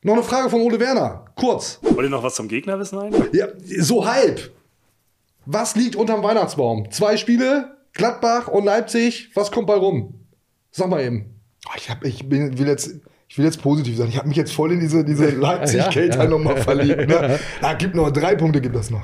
[0.05, 1.25] Noch eine Frage von Ole Werner.
[1.35, 1.79] Kurz.
[1.81, 3.33] Wollt ihr noch was zum Gegner wissen eigentlich?
[3.33, 3.47] Ja,
[3.79, 4.51] so halb.
[5.47, 6.91] Was liegt unterm Weihnachtsbaum?
[6.91, 9.31] Zwei Spiele, Gladbach und Leipzig.
[9.33, 10.13] Was kommt bei rum?
[10.69, 11.41] Sag mal eben.
[11.67, 12.91] Oh, Ich, hab, ich bin, will jetzt.
[13.27, 14.09] Ich will jetzt positiv sein.
[14.09, 16.27] Ich habe mich jetzt voll in diese, diese Leipzig-Cater ja.
[16.27, 17.07] nochmal verliebt.
[17.07, 17.39] Ne?
[17.63, 19.01] Ja, gibt noch drei Punkte, gibt das noch.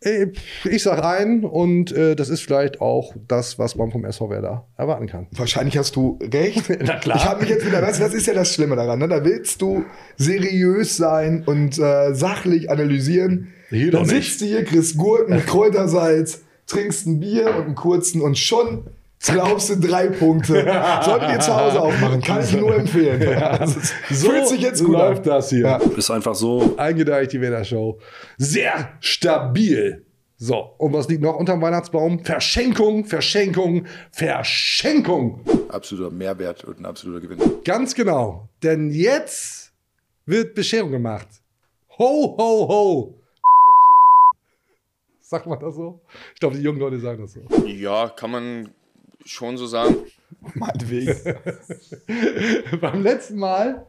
[0.00, 0.26] Äh,
[0.64, 4.66] Ich sag ein und äh, das ist vielleicht auch das, was man vom SV Werder
[4.76, 5.26] erwarten kann.
[5.32, 6.64] Wahrscheinlich hast du recht.
[6.80, 7.16] Na klar.
[7.16, 8.98] Ich habe mich jetzt wieder, weißt du, das ist ja das Schlimme daran.
[8.98, 9.08] Ne?
[9.08, 9.84] Da willst du
[10.16, 13.48] seriös sein und äh, sachlich analysieren.
[13.70, 14.24] Hier Dann doch nicht.
[14.30, 18.86] sitzt du hier, kriegst Gurken mit Kräutersalz, trinkst ein Bier und einen kurzen und schon
[19.20, 20.54] glaubst du drei Punkte.
[21.04, 23.36] Solltet ihr zu Hause aufmachen, kann ich nur empfehlen.
[23.58, 25.36] Also, es fühlt sich jetzt gut läuft an.
[25.36, 25.64] das hier.
[25.64, 25.76] Ja.
[25.76, 26.74] Ist einfach so.
[26.76, 27.98] Eingedeicht die Werder Show.
[28.36, 30.04] Sehr stabil.
[30.36, 32.24] So, und was liegt noch unterm Weihnachtsbaum?
[32.24, 35.40] Verschenkung, Verschenkung, Verschenkung.
[35.68, 37.38] Absoluter Mehrwert und ein absoluter Gewinn.
[37.64, 38.48] Ganz genau.
[38.62, 39.72] Denn jetzt
[40.26, 41.26] wird Bescherung gemacht.
[41.98, 43.14] Ho, ho, ho.
[45.20, 46.00] Sagt man das so?
[46.34, 47.66] Ich glaube, die jungen Leute sagen das so.
[47.66, 48.68] Ja, kann man
[49.28, 49.96] schon so sagen.
[50.54, 51.14] Meinetwegen.
[52.80, 53.86] Beim letzten Mal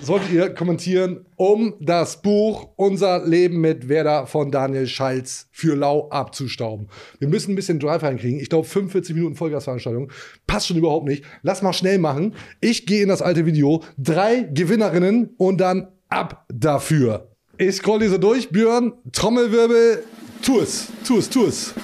[0.00, 6.08] solltet ihr kommentieren, um das Buch Unser Leben mit Werder von Daniel Schalz für Lau
[6.10, 6.88] abzustauben.
[7.18, 8.40] Wir müssen ein bisschen Drive reinkriegen.
[8.40, 10.10] Ich glaube, 45 Minuten Vollgasveranstaltung.
[10.46, 11.24] Passt schon überhaupt nicht.
[11.42, 12.34] Lass mal schnell machen.
[12.60, 13.82] Ich gehe in das alte Video.
[13.98, 17.28] Drei Gewinnerinnen und dann ab dafür.
[17.58, 18.50] Ich scroll diese durch.
[18.50, 20.04] Björn, Trommelwirbel.
[20.42, 21.74] Tu es, tu es, tu es.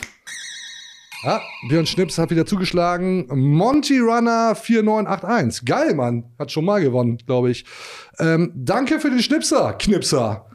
[1.26, 3.26] Ja, Björn Schnips hat wieder zugeschlagen.
[3.34, 5.64] Monty Runner 4981.
[5.64, 6.22] Geil, Mann.
[6.38, 7.64] Hat schon mal gewonnen, glaube ich.
[8.20, 10.46] Ähm, danke für den Schnipser, Knipser.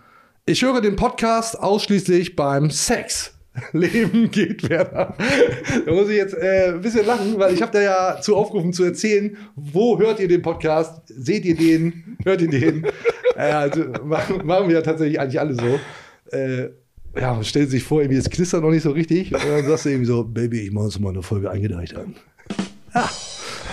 [0.46, 3.34] Ich höre den Podcast ausschließlich beim Sex.
[3.74, 5.18] Leben geht Werder.
[5.86, 8.72] Da muss ich jetzt äh, ein bisschen lachen, weil ich habe da ja zu aufgerufen
[8.72, 11.02] zu erzählen, wo hört ihr den Podcast?
[11.08, 12.16] Seht ihr den?
[12.24, 12.86] Hört ihr den?
[13.36, 15.80] äh, also, machen, machen wir ja tatsächlich eigentlich alle so.
[16.34, 16.70] Äh,
[17.20, 19.34] ja, stellt sich vor, irgendwie, es knistert noch nicht so richtig.
[19.34, 22.16] Und dann sagst du irgendwie so, Baby, ich mache uns mal eine Folge eingedeicht an.
[22.94, 23.10] Ja,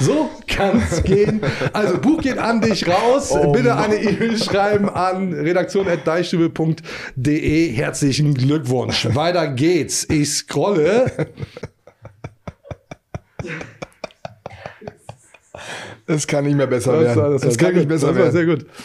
[0.01, 1.41] so kann's gehen.
[1.73, 3.35] Also, Buch geht an dich raus.
[3.53, 7.73] Bitte eine E-Mail schreiben an redaktion.deichstube.de.
[7.73, 9.09] Herzlichen Glückwunsch.
[9.15, 10.07] Weiter geht's.
[10.11, 11.07] Ich scrolle.
[16.07, 17.35] Es kann nicht mehr besser Das werden.
[17.49, 18.33] es kann nicht besser Das werden.
[18.33, 18.67] sehr gut.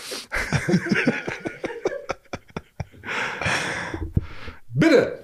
[4.84, 5.20] Bitte.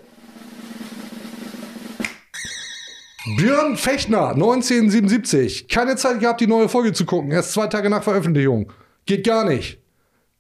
[3.38, 5.68] Björn Fechner, 1977.
[5.68, 7.32] Keine Zeit gehabt, die neue Folge zu gucken.
[7.32, 8.72] Erst zwei Tage nach Veröffentlichung.
[9.06, 9.80] Geht gar nicht.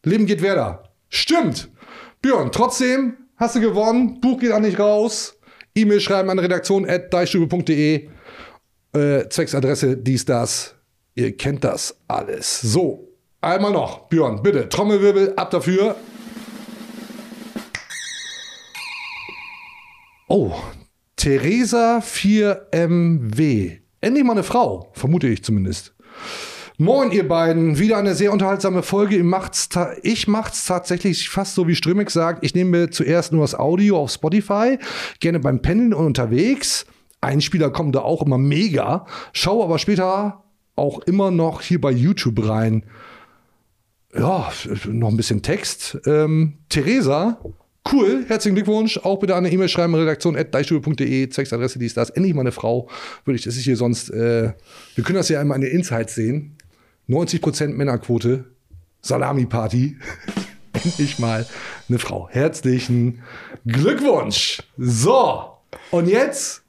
[0.03, 0.83] Leben geht Werder.
[1.09, 1.69] Stimmt.
[2.21, 4.21] Björn, trotzdem hast du gewonnen.
[4.21, 5.37] Buch geht an dich raus.
[5.75, 8.07] E-Mail schreiben an redaktion.deichstube.de.
[8.93, 10.75] Äh, Zwecksadresse, dies, das.
[11.15, 12.61] Ihr kennt das alles.
[12.61, 13.09] So,
[13.41, 14.07] einmal noch.
[14.07, 14.69] Björn, bitte.
[14.69, 15.97] Trommelwirbel, ab dafür.
[20.31, 20.53] Oh,
[21.15, 23.79] Theresa 4MW.
[23.99, 25.95] Endlich mal eine Frau, vermute ich zumindest.
[26.77, 27.79] Moin, ihr beiden.
[27.79, 29.17] Wieder eine sehr unterhaltsame Folge.
[29.17, 29.69] Ich macht's,
[30.03, 32.45] ich macht's tatsächlich fast so, wie Strömig sagt.
[32.45, 34.77] Ich nehme zuerst nur das Audio auf Spotify,
[35.19, 36.85] gerne beim Pendeln und unterwegs.
[37.21, 39.07] Einspieler kommen da auch immer mega.
[39.33, 40.43] Schaue aber später
[40.75, 42.83] auch immer noch hier bei YouTube rein.
[44.15, 44.51] Ja,
[44.87, 45.99] noch ein bisschen Text.
[46.05, 47.39] Ähm, Theresa,
[47.93, 48.97] cool, herzlichen Glückwunsch.
[48.97, 52.09] Auch bitte eine E-Mail schreiben, redaktion.deichstube.de, Textadresse, die ist das.
[52.09, 52.89] Endlich mal eine Frau.
[53.25, 54.53] Würde ich, das ist hier sonst, äh,
[54.95, 56.55] wir können das ja einmal in den Insights sehen.
[57.07, 58.45] 90% Männerquote,
[59.01, 59.97] Salami-Party.
[60.73, 61.45] Endlich mal
[61.87, 62.29] eine Frau.
[62.29, 63.21] Herzlichen
[63.65, 64.61] Glückwunsch.
[64.77, 65.57] So,
[65.91, 66.63] und jetzt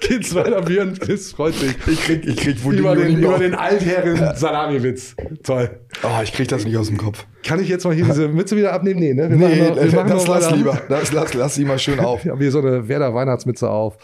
[0.00, 0.60] geht's weiter.
[0.62, 1.74] Björn, das freut mich.
[1.86, 5.14] Ich krieg, ich krieg wohl Über den, über den altherren Salami-Witz.
[5.42, 5.80] Toll.
[6.02, 7.26] Oh, ich krieg das nicht aus dem Kopf.
[7.44, 9.00] Kann ich jetzt mal hier diese Mütze wieder abnehmen?
[9.00, 9.30] Nee, ne?
[9.30, 9.92] Wir Nee, noch- wir das
[10.26, 10.56] noch lass weiter.
[10.56, 10.80] lieber.
[10.88, 12.24] Das, lass, lass sie mal schön auf.
[12.24, 13.96] Ich habe hier so eine Werder Weihnachtsmütze auf.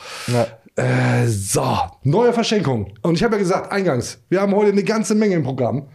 [0.77, 1.67] Äh, so,
[2.05, 2.93] neue Verschenking.
[3.03, 5.89] Und ich habe ja gesagt, eingangs, wir haben heute eine ganze Menge im Programm.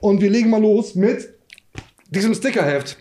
[0.00, 1.34] Und wir legen mal los mit
[2.10, 2.98] diesem Stickerheft.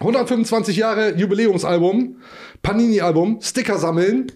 [0.00, 2.16] 125 Jahre Jubiläumsalbum,
[2.62, 4.30] Panini-Album, Sticker sammeln.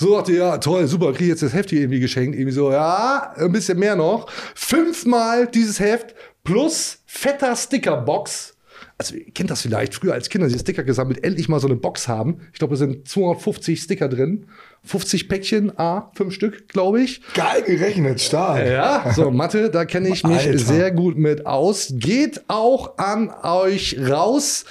[0.00, 2.34] So dachte ich, ja, toll, super, kriege ich jetzt das Heft hier irgendwie geschenkt.
[2.34, 4.30] Irgendwie so, ja, ein bisschen mehr noch.
[4.54, 8.56] Fünfmal dieses Heft plus fetter Stickerbox.
[8.96, 11.76] Also, ihr kennt das vielleicht, früher als Kinder, die Sticker gesammelt, endlich mal so eine
[11.76, 12.40] Box haben.
[12.50, 14.46] Ich glaube, da sind 250 Sticker drin.
[14.84, 17.20] 50 Päckchen, A, fünf Stück, glaube ich.
[17.34, 18.66] Geil gerechnet, stark.
[18.66, 20.58] Ja, so Mathe, da kenne ich mich Alter.
[20.58, 21.92] sehr gut mit aus.
[21.96, 24.64] Geht auch an euch raus.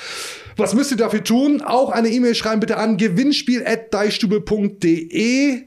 [0.59, 1.61] Was müsst ihr dafür tun?
[1.65, 5.63] Auch eine E-Mail schreiben bitte an gewinnspiel.deichstube.de.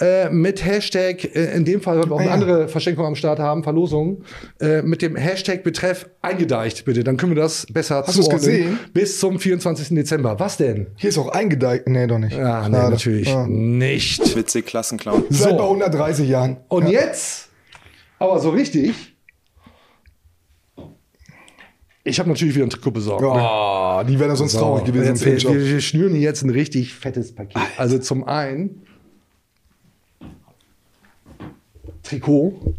[0.00, 2.34] äh, mit Hashtag, äh, in dem Fall, weil wir auch Ah, eine ja.
[2.34, 4.22] andere Verschenkung am Start haben, Verlosung,
[4.58, 7.04] äh, mit dem Hashtag Betreff eingedeicht, bitte.
[7.04, 8.38] Dann können wir das besser Hast zuordnen.
[8.40, 8.78] gesehen?
[8.94, 9.94] Bis zum 24.
[9.94, 10.40] Dezember.
[10.40, 10.86] Was denn?
[10.96, 11.86] Hier ist auch eingedeicht.
[11.88, 12.36] Nee, doch nicht.
[12.36, 12.90] Ja, nee, Schade.
[12.90, 13.46] natürlich Ja.
[13.46, 14.34] nicht.
[14.34, 15.24] Witzig, Klassenclown.
[15.28, 15.68] Seit bei So.
[15.70, 16.56] 130 Jahren.
[16.68, 17.02] Und ja.
[17.02, 17.50] jetzt,
[18.18, 19.11] aber so richtig.
[22.04, 23.22] Ich habe natürlich wieder ein Trikot besorgt.
[23.22, 23.28] ne?
[23.30, 26.50] Oh, die wären sonst traurig gewesen im Jetzt, wir, wir, wir schnüren hier jetzt ein
[26.50, 27.56] richtig fettes Paket.
[27.76, 28.82] Also zum einen
[32.02, 32.74] Trikot,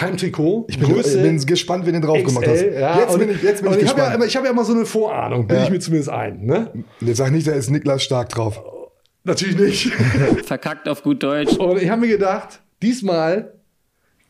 [0.00, 2.60] Heimtrikot, Ich bin, ich bin gespannt, wen du drauf gemacht hast.
[2.60, 4.14] XL, ja, jetzt und- bin ich, jetzt bin und ich ich habe ja, gespannt.
[4.16, 5.64] immer- ich hab ja immer so eine Vorahnung, bin Ja.
[5.64, 6.44] ich mir zumindest ein.
[6.44, 6.70] Ne?
[7.00, 8.62] Jetzt sag nicht, da ist Niklas Stark drauf.
[9.24, 9.92] Natürlich nicht.
[10.44, 11.56] Verkackt auf gut Deutsch.
[11.56, 13.52] Und ich habe mir gedacht, diesmal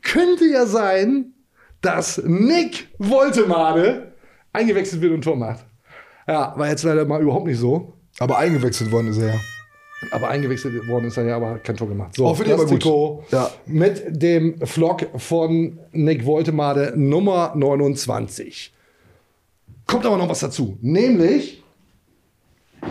[0.03, 1.33] könnte ja sein,
[1.81, 4.11] dass Nick Woltemade
[4.53, 5.64] eingewechselt wird und Tor macht.
[6.26, 7.94] Ja, war jetzt leider mal überhaupt nicht so.
[8.18, 9.40] Aber eingewechselt worden ist er ja.
[10.11, 12.14] Aber eingewechselt worden ist er ja, aber hat kein Tor gemacht.
[12.16, 12.68] So, finde ich das.
[12.70, 13.50] Trikot Ja.
[13.66, 18.72] mit dem Vlog von Nick Woltemade Nummer 29.
[19.86, 20.76] Kommt aber noch was dazu.
[20.80, 21.62] Nämlich,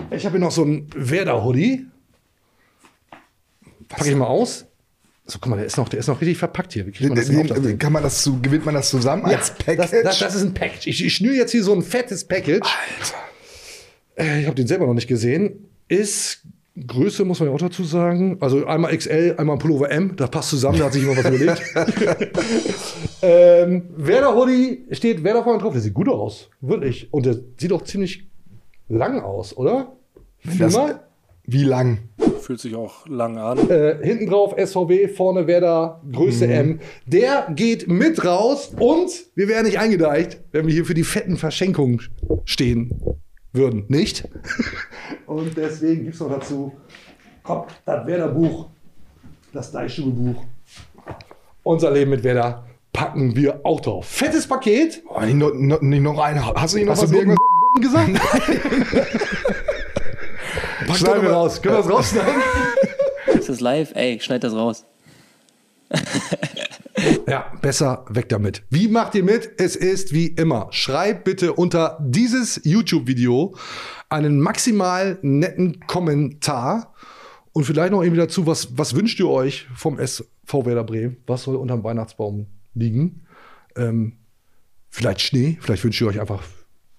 [0.09, 1.85] ich habe hier noch so ein Werder-Hoodie.
[3.89, 4.65] Packe ich mal aus.
[5.31, 6.85] So, guck mal, der ist noch, der ist noch richtig verpackt hier.
[6.85, 7.77] Wie man das Den, Ding?
[7.77, 9.91] kann man das zu, gewinnt man das zusammen als Ja, Package?
[9.91, 10.87] Das, das, das ist ein Package.
[10.87, 12.67] Ich, ich schnüre jetzt hier so ein fettes Package.
[14.17, 14.39] Alter.
[14.41, 15.69] Ich habe den selber noch nicht gesehen.
[15.87, 16.41] Ist
[16.85, 18.39] Größe, muss man ja auch dazu sagen.
[18.41, 20.17] Also einmal XL, einmal Pullover M.
[20.17, 21.61] Das passt zusammen, da hat sich jemand was überlegt.
[23.21, 25.71] ähm, Werder Hoodie steht Werder vorne drauf.
[25.71, 26.49] Der sieht gut aus.
[26.59, 27.07] Wirklich.
[27.13, 28.27] Und der sieht auch ziemlich
[28.89, 29.93] lang aus, oder?
[30.59, 30.77] Das-.
[31.45, 31.99] Wie lang?
[32.41, 33.69] Fühlt sich auch lang an.
[33.69, 36.51] Äh, hinten drauf SVW, vorne Werder, Größe Mhm.
[36.53, 36.79] M.
[37.05, 41.37] Der geht mit raus und wir wären nicht eingedeicht, wenn wir hier für die fetten
[41.37, 42.01] Verschenkungen
[42.45, 42.99] stehen
[43.53, 43.85] würden.
[43.89, 44.27] Nicht?
[45.27, 46.73] Und deswegen gibt es noch dazu,
[47.43, 48.67] komm, das Werder-Buch,
[49.53, 50.43] das Deichstube-Buch.
[51.63, 54.05] Unser Leben mit Werder packen wir auch drauf.
[54.07, 55.03] Fettes Paket.
[55.07, 56.45] Oh, nicht, noch, noch, nicht noch eine.
[56.45, 57.37] Hast du nicht noch Hast was irgendwas?
[57.81, 58.09] Gesagt?
[60.87, 61.61] Pack Schneiden wir raus.
[61.61, 62.41] Können wir das rausschneiden?
[63.39, 63.91] Ist das live?
[63.95, 64.85] Ey, schneid das raus.
[67.27, 68.63] Ja, besser weg damit.
[68.69, 69.53] Wie macht ihr mit?
[69.57, 70.67] Es ist wie immer.
[70.71, 73.55] Schreibt bitte unter dieses YouTube-Video
[74.09, 76.93] einen maximal netten Kommentar
[77.53, 80.25] und vielleicht noch irgendwie dazu, was, was wünscht ihr euch vom SV
[80.65, 81.17] Werder Bremen?
[81.27, 83.25] Was soll unterm Weihnachtsbaum liegen?
[83.75, 84.17] Ähm,
[84.89, 86.43] vielleicht Schnee, vielleicht wünscht ihr euch einfach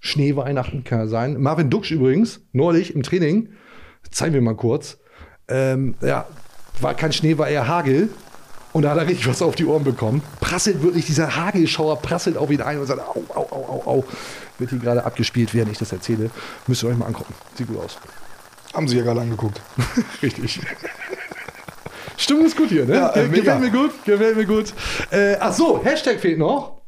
[0.00, 1.40] Schneeweihnachten, kann ja sein.
[1.40, 3.50] Marvin Duksch übrigens, neulich im Training,
[4.12, 4.98] zeigen wir mal kurz,
[5.48, 6.26] ähm, ja,
[6.80, 8.08] war kein Schnee, war eher Hagel.
[8.72, 10.22] Und da hat er richtig was auf die Ohren bekommen.
[10.40, 14.04] Prasselt wirklich, dieser Hagelschauer prasselt auf ihn ein und sagt, au, au, au, au, au.
[14.58, 16.30] Wird hier gerade abgespielt, während ich das erzähle.
[16.66, 17.34] Müsst ihr euch mal angucken.
[17.54, 17.98] Sieht gut aus.
[18.72, 19.60] Haben sie ja gerade angeguckt.
[20.22, 20.60] Richtig.
[22.16, 22.94] Stimmung ist gut hier, ne?
[22.94, 24.72] Ja, äh, gefällt mir gut, gefällt mir gut.
[25.10, 26.80] Äh, ach so, Hashtag fehlt noch.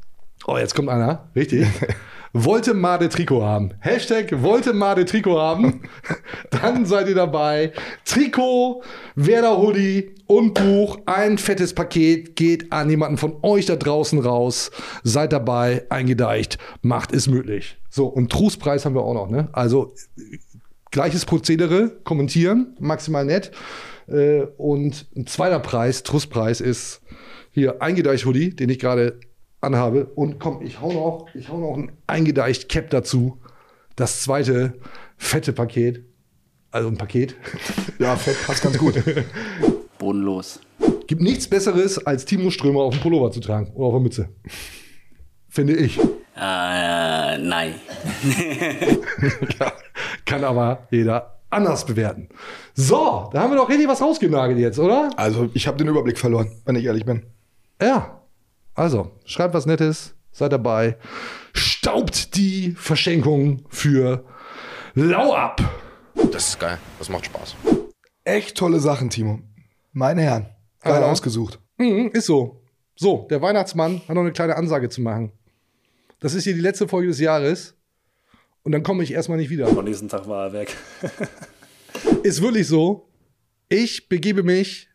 [0.46, 1.28] Oh, jetzt kommt einer.
[1.34, 1.66] Richtig.
[2.36, 3.74] Wollte Made Trikot haben.
[3.78, 5.82] Hashtag wollte Made Trikot haben.
[6.50, 7.72] Dann seid ihr dabei.
[8.04, 8.82] Trikot,
[9.14, 10.98] Werder Hoodie und Buch.
[11.06, 14.72] Ein fettes Paket geht an jemanden von euch da draußen raus.
[15.04, 16.58] Seid dabei, eingedeicht.
[16.82, 17.76] Macht es möglich.
[17.88, 19.48] So, und Trustpreis haben wir auch noch, ne?
[19.52, 19.94] Also,
[20.90, 23.52] gleiches Prozedere, kommentieren, maximal nett.
[24.08, 27.00] Äh, und ein zweiter Preis, Trustpreis, ist
[27.52, 29.20] hier eingedeicht Hoodie, den ich gerade
[29.64, 30.06] anhabe.
[30.14, 33.38] Und komm, ich hau noch, ich hau noch ein eingedeicht Cap dazu.
[33.96, 34.74] Das zweite
[35.16, 36.04] fette Paket.
[36.70, 37.36] Also ein Paket.
[37.98, 38.94] Ja, fett passt ganz gut.
[39.98, 40.58] Bodenlos.
[41.06, 44.28] Gibt nichts Besseres, als Timo Strömer auf dem Pullover zu tragen oder auf der Mütze.
[45.48, 45.96] Finde ich.
[45.98, 47.74] Äh, nein.
[49.60, 49.72] ja,
[50.24, 52.28] kann aber jeder anders bewerten.
[52.74, 55.10] So, da haben wir doch richtig was rausgenagelt jetzt, oder?
[55.16, 57.22] Also, ich habe den Überblick verloren, wenn ich ehrlich bin.
[57.80, 58.20] Ja.
[58.74, 60.98] Also, schreibt was Nettes, seid dabei.
[61.52, 64.24] Staubt die Verschenkung für
[64.94, 65.60] Lau ab.
[66.32, 66.78] Das ist geil.
[66.98, 67.54] Das macht Spaß.
[68.24, 69.40] Echt tolle Sachen, Timo.
[69.92, 70.46] Meine Herren.
[70.82, 71.10] Geil Aha.
[71.10, 71.60] ausgesucht.
[71.78, 72.62] Mhm, ist so.
[72.96, 75.32] So, der Weihnachtsmann hat noch eine kleine Ansage zu machen.
[76.20, 77.76] Das ist hier die letzte Folge des Jahres.
[78.62, 79.68] Und dann komme ich erstmal nicht wieder.
[79.68, 80.76] Am nächsten Tag war er weg.
[82.22, 83.08] Ist wirklich so.
[83.68, 84.88] Ich begebe mich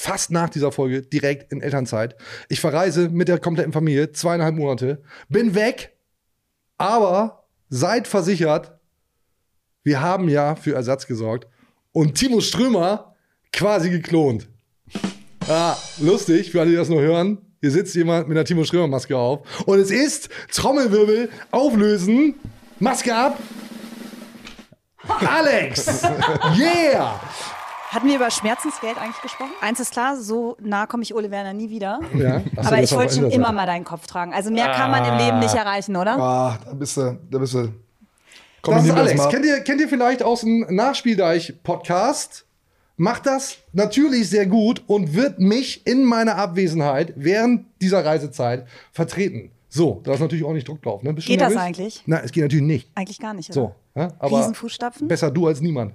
[0.00, 2.16] fast nach dieser Folge direkt in Elternzeit.
[2.48, 5.94] Ich verreise mit der kompletten Familie, zweieinhalb Monate, bin weg,
[6.78, 8.72] aber seid versichert,
[9.82, 11.46] wir haben ja für Ersatz gesorgt
[11.92, 13.14] und Timo Strömer
[13.52, 14.48] quasi geklont.
[15.46, 17.38] Ah, lustig, für alle, die das nur hören.
[17.60, 22.36] Hier sitzt jemand mit einer Timo Strömer Maske auf und es ist Trommelwirbel auflösen,
[22.78, 23.38] Maske ab.
[25.26, 26.02] Alex!
[26.56, 27.20] Yeah!
[27.90, 29.50] Hatten wir über Schmerzensgeld eigentlich gesprochen?
[29.60, 31.98] Eins ist klar, so nah komme ich Ole Werner nie wieder.
[32.16, 32.40] Ja?
[32.56, 34.32] Ach Aber das ich wollte schon immer mal deinen Kopf tragen.
[34.32, 36.16] Also mehr kann man im Leben nicht erreichen, oder?
[36.16, 37.72] Ah, da bist du, da bist du.
[38.62, 39.28] Komm, Das ist Alex.
[39.28, 42.46] Kennt ihr, kennt ihr vielleicht aus dem Nachspieldeich-Podcast?
[42.96, 49.50] Macht das natürlich sehr gut und wird mich in meiner Abwesenheit während dieser Reisezeit vertreten.
[49.68, 51.02] So, da ist natürlich auch nicht Druck drauf.
[51.02, 51.12] Ne?
[51.14, 51.66] Bist du Geht das nervös?
[51.66, 52.02] eigentlich?
[52.06, 52.90] Nein, es geht natürlich nicht.
[52.94, 53.54] Eigentlich gar nicht, oder?
[53.54, 55.08] So, ja, aber Riesenfußstapfen?
[55.08, 55.94] besser du als niemand.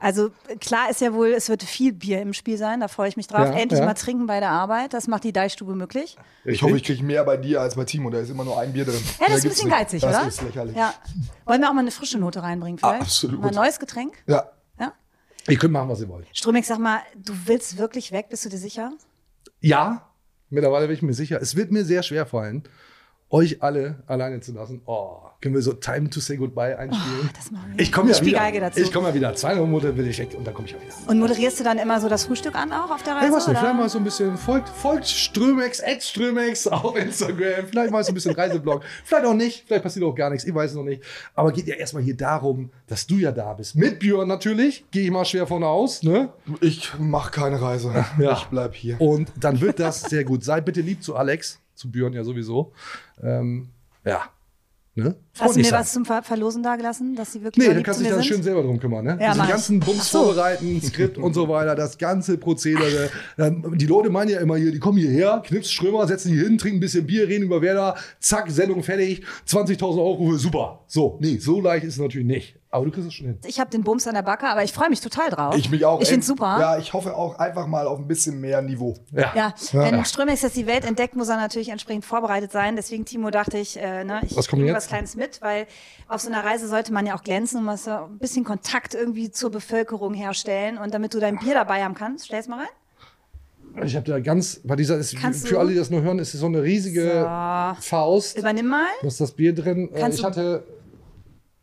[0.00, 0.30] Also
[0.60, 3.26] klar ist ja wohl, es wird viel Bier im Spiel sein, da freue ich mich
[3.26, 3.46] drauf.
[3.46, 3.86] Ja, Endlich ja.
[3.86, 6.16] mal trinken bei der Arbeit, das macht die Deichstube möglich.
[6.44, 8.10] Ich hoffe, ich kriege mehr bei dir als bei Timo.
[8.10, 8.94] Da ist immer nur ein Bier drin.
[8.94, 9.78] Ja, das Mehr ist ein bisschen nicht.
[9.78, 10.28] geizig, das oder?
[10.28, 10.76] ist lächerlich.
[10.76, 10.94] Ja.
[11.44, 13.00] Wollen wir auch mal eine frische Note reinbringen vielleicht?
[13.00, 13.40] Ah, absolut.
[13.40, 14.14] Mal ein neues Getränk?
[14.26, 14.50] Ja.
[14.78, 14.92] Ja.
[15.48, 16.26] Ihr könnt machen, was ihr wollt.
[16.32, 18.92] Strömig, sag mal, du willst wirklich weg, bist du dir sicher?
[19.60, 20.08] Ja,
[20.50, 21.40] mittlerweile bin ich mir sicher.
[21.40, 22.64] Es wird mir sehr schwer fallen,
[23.32, 24.82] euch alle alleine zu lassen.
[24.84, 27.30] Oh, können wir so Time to Say Goodbye einspielen?
[27.34, 27.82] das machen wir.
[27.82, 28.38] ich komme ja Ich spiel wieder.
[28.38, 28.80] Geige dazu.
[28.80, 29.34] Ich komme ja wieder.
[29.34, 30.92] Zwei Monate bin ich weg und dann komme ich ja wieder.
[31.10, 33.26] Und moderierst du dann immer so das Frühstück an auch auf der Reise?
[33.26, 33.60] Ich weiß nicht, oder?
[33.60, 38.12] vielleicht mal so ein bisschen, folgt, folgt Strömex, at Strömex auf Instagram, vielleicht mal so
[38.12, 40.84] ein bisschen Reiseblog, vielleicht auch nicht, vielleicht passiert auch gar nichts, ich weiß es noch
[40.84, 41.02] nicht.
[41.34, 43.74] Aber geht ja erstmal hier darum, dass du ja da bist.
[43.74, 46.28] Mit Björn natürlich, gehe ich mal schwer von aus, ne?
[46.60, 47.92] Ich mache keine Reise.
[48.18, 48.34] Ja.
[48.34, 49.00] Ich bleib hier.
[49.00, 50.44] Und dann wird das sehr gut.
[50.44, 52.72] Seid bitte lieb zu Alex, zu Björn ja sowieso.
[53.22, 53.68] Ähm,
[54.04, 54.22] ja.
[54.94, 55.16] Ne?
[55.38, 55.80] Hast du mir sein.
[55.80, 58.22] was zum Ver Verlosen da gelassen, dass sie wirklich Nee, dann kannst du dich dann
[58.22, 58.28] sind?
[58.28, 59.02] schön selber drum kümmern.
[59.06, 59.16] Ne?
[59.18, 59.50] Ja, mach ich.
[59.50, 60.24] ganzen Bums so.
[60.24, 63.08] vorbereiten, Skript und so weiter, das ganze Prozedere.
[63.38, 66.58] Ähm, Die Leute meinen ja immer hier, die kommen hierher, Knips, Strömer, setzen die hin,
[66.58, 70.84] trinken ein bisschen Bier, reden über Werder, zack, Sendung fertig, 20.000 Euro, super.
[70.88, 72.56] So, nee, so leicht ist es natürlich nicht.
[72.74, 73.38] Aber du kriegst es schon hin.
[73.46, 75.54] Ich habe den Bums an der Backe, aber ich freue mich total drauf.
[75.58, 76.00] Ich mich auch.
[76.00, 76.56] Ich finde super.
[76.58, 78.94] Ja, ich hoffe auch einfach mal auf ein bisschen mehr Niveau.
[79.12, 82.74] Ja, wenn Strömex jetzt die Welt entdeckt, muss er natürlich entsprechend vorbereitet sein.
[82.74, 84.84] Deswegen, Timo, dachte ich, äh, ne, ich Was kommt bringe jetzt?
[84.84, 85.66] was Kleines mit, weil
[86.08, 88.94] auf so einer Reise sollte man ja auch glänzen und was, so ein bisschen Kontakt
[88.94, 90.78] irgendwie zur Bevölkerung herstellen.
[90.78, 93.84] Und damit du dein Bier dabei haben kannst, stell's mal rein.
[93.86, 96.18] Ich habe da ganz, weil dieser ist, Kannst für du- alle, die das nur hören,
[96.18, 97.26] ist es so eine riesige
[97.80, 98.38] Faust.
[98.38, 98.86] Übernimm mal.
[99.02, 99.90] Da ist das Bier drin.
[99.94, 100.64] Äh, Kannst ich du- hatte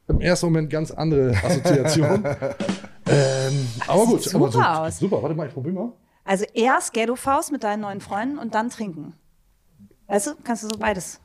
[0.10, 2.26] im ersten Moment ganz andere Assoziationen.
[3.05, 4.99] ähm, aber gut, sieht aber super so, aus.
[4.99, 5.22] super.
[5.24, 5.93] Warte mal, ich probiere mal.
[6.26, 9.14] Also erst Ghetto-Faust mit deinen neuen Freunden und dann trinken.
[10.07, 11.20] Weißt du, kannst du so beides.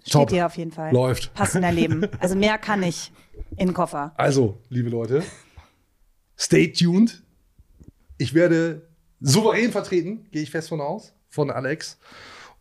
[0.00, 0.28] Steht Top.
[0.28, 0.92] dir auf jeden Fall.
[0.92, 1.34] Läuft.
[1.34, 2.06] Passt in dein Leben.
[2.20, 3.12] Also mehr kann ich
[3.56, 4.12] in den Koffer.
[4.16, 5.24] Also, liebe Leute,
[6.36, 7.22] stay tuned.
[8.18, 8.88] Ich werde
[9.20, 11.98] souverän vertreten, gehe ich fest von aus, von Alex.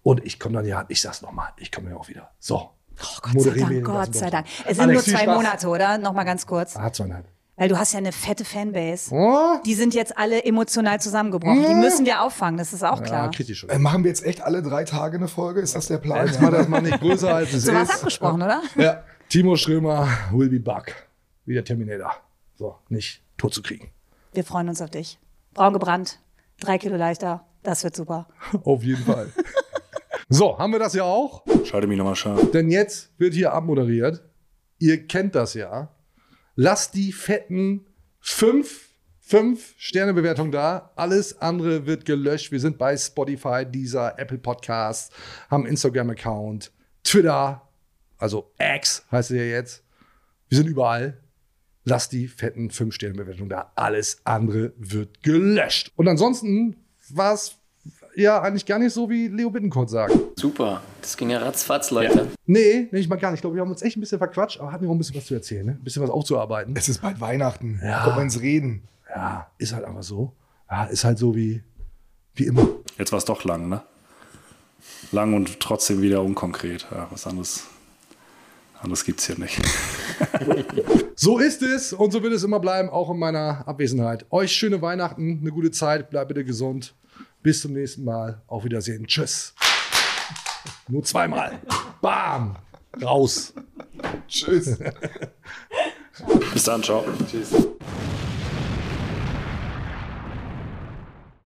[0.01, 2.31] Und ich komme dann ja, ich sag's nochmal, ich komme ja auch wieder.
[2.39, 2.69] So.
[3.01, 4.45] Oh, Gott sei Dank, Gott sei Dank.
[4.65, 5.35] Es sind Alex, nur zwei Spaß.
[5.35, 5.97] Monate, oder?
[5.97, 6.75] Nochmal ganz kurz.
[6.77, 7.25] Ah, zweieinhalb.
[7.57, 9.13] Weil du hast ja eine fette Fanbase.
[9.13, 9.57] Oh.
[9.65, 11.61] Die sind jetzt alle emotional zusammengebrochen.
[11.61, 11.75] Die Oh.
[11.75, 13.31] müssen wir auffangen, das ist auch klar.
[13.31, 13.65] kritisch.
[13.69, 15.61] Äh, machen wir jetzt echt alle drei Tage eine Folge?
[15.61, 16.27] Ist das der Plan?
[16.27, 17.95] Jetzt mal das mal nicht größer als es so was ist.
[17.95, 18.61] abgesprochen, oder?
[18.75, 19.03] Ja.
[19.29, 21.07] Timo Strömer will be back.
[21.45, 22.11] Wie der Terminator.
[22.55, 23.89] So, nicht tot zu kriegen.
[24.33, 25.17] Wir freuen uns auf dich.
[25.53, 26.19] Braun gebrannt,
[26.59, 27.45] drei Kilo leichter.
[27.63, 28.27] Das wird super.
[28.65, 29.31] Auf jeden Fall.
[30.29, 31.43] so, haben wir das ja auch?
[31.65, 32.51] Schalte mich nochmal scharf.
[32.51, 34.23] Denn jetzt wird hier abmoderiert.
[34.77, 35.95] Ihr kennt das ja.
[36.55, 37.85] Lasst die fetten
[38.19, 38.89] fünf,
[39.19, 40.91] fünf Sterne-Bewertungen da.
[40.95, 42.51] Alles andere wird gelöscht.
[42.51, 45.11] Wir sind bei Spotify, dieser Apple Podcast,
[45.49, 46.71] haben Instagram-Account,
[47.03, 47.67] Twitter,
[48.17, 49.83] also X heißt es ja jetzt.
[50.49, 51.21] Wir sind überall.
[51.83, 53.71] Lasst die fetten fünf Sterne-Bewertungen da.
[53.75, 55.91] Alles andere wird gelöscht.
[55.95, 56.77] Und ansonsten
[57.09, 57.57] war es
[58.15, 60.13] ja eigentlich gar nicht so, wie Leo Bittencourt sagt.
[60.37, 60.81] Super.
[61.01, 62.27] Das ging ja ratzfatz, Leute.
[62.45, 63.37] Nee, nicht mal gar nicht.
[63.37, 65.15] Ich glaube, wir haben uns echt ein bisschen verquatscht, aber hatten wir auch ein bisschen
[65.15, 65.71] was zu erzählen, ne?
[65.73, 66.75] Ein bisschen was aufzuarbeiten.
[66.75, 67.79] Es ist bald Weihnachten.
[67.83, 68.03] Ja.
[68.03, 68.83] Kommt man ins Reden.
[69.13, 70.33] Ja, ist halt einfach so.
[70.69, 71.63] Ja, ist halt so wie,
[72.35, 72.67] wie immer.
[72.97, 73.81] Jetzt war es doch lang, ne?
[75.11, 76.87] Lang und trotzdem wieder unkonkret.
[76.91, 77.65] Ja, was anderes,
[78.81, 79.61] anderes gibt es hier nicht.
[81.17, 84.25] So ist es und so wird es immer bleiben, auch in meiner Abwesenheit.
[84.31, 86.93] Euch schöne Weihnachten, eine gute Zeit, bleibt bitte gesund.
[87.45, 88.41] Bis zum nächsten Mal.
[88.47, 89.05] Auf Wiedersehen.
[89.05, 89.53] Tschüss.
[90.87, 91.59] Nur zweimal.
[92.01, 92.55] Bam.
[92.99, 93.53] Raus.
[94.27, 94.79] Tschüss.
[96.53, 97.05] Bis dann, ciao.
[97.29, 97.53] Tschüss.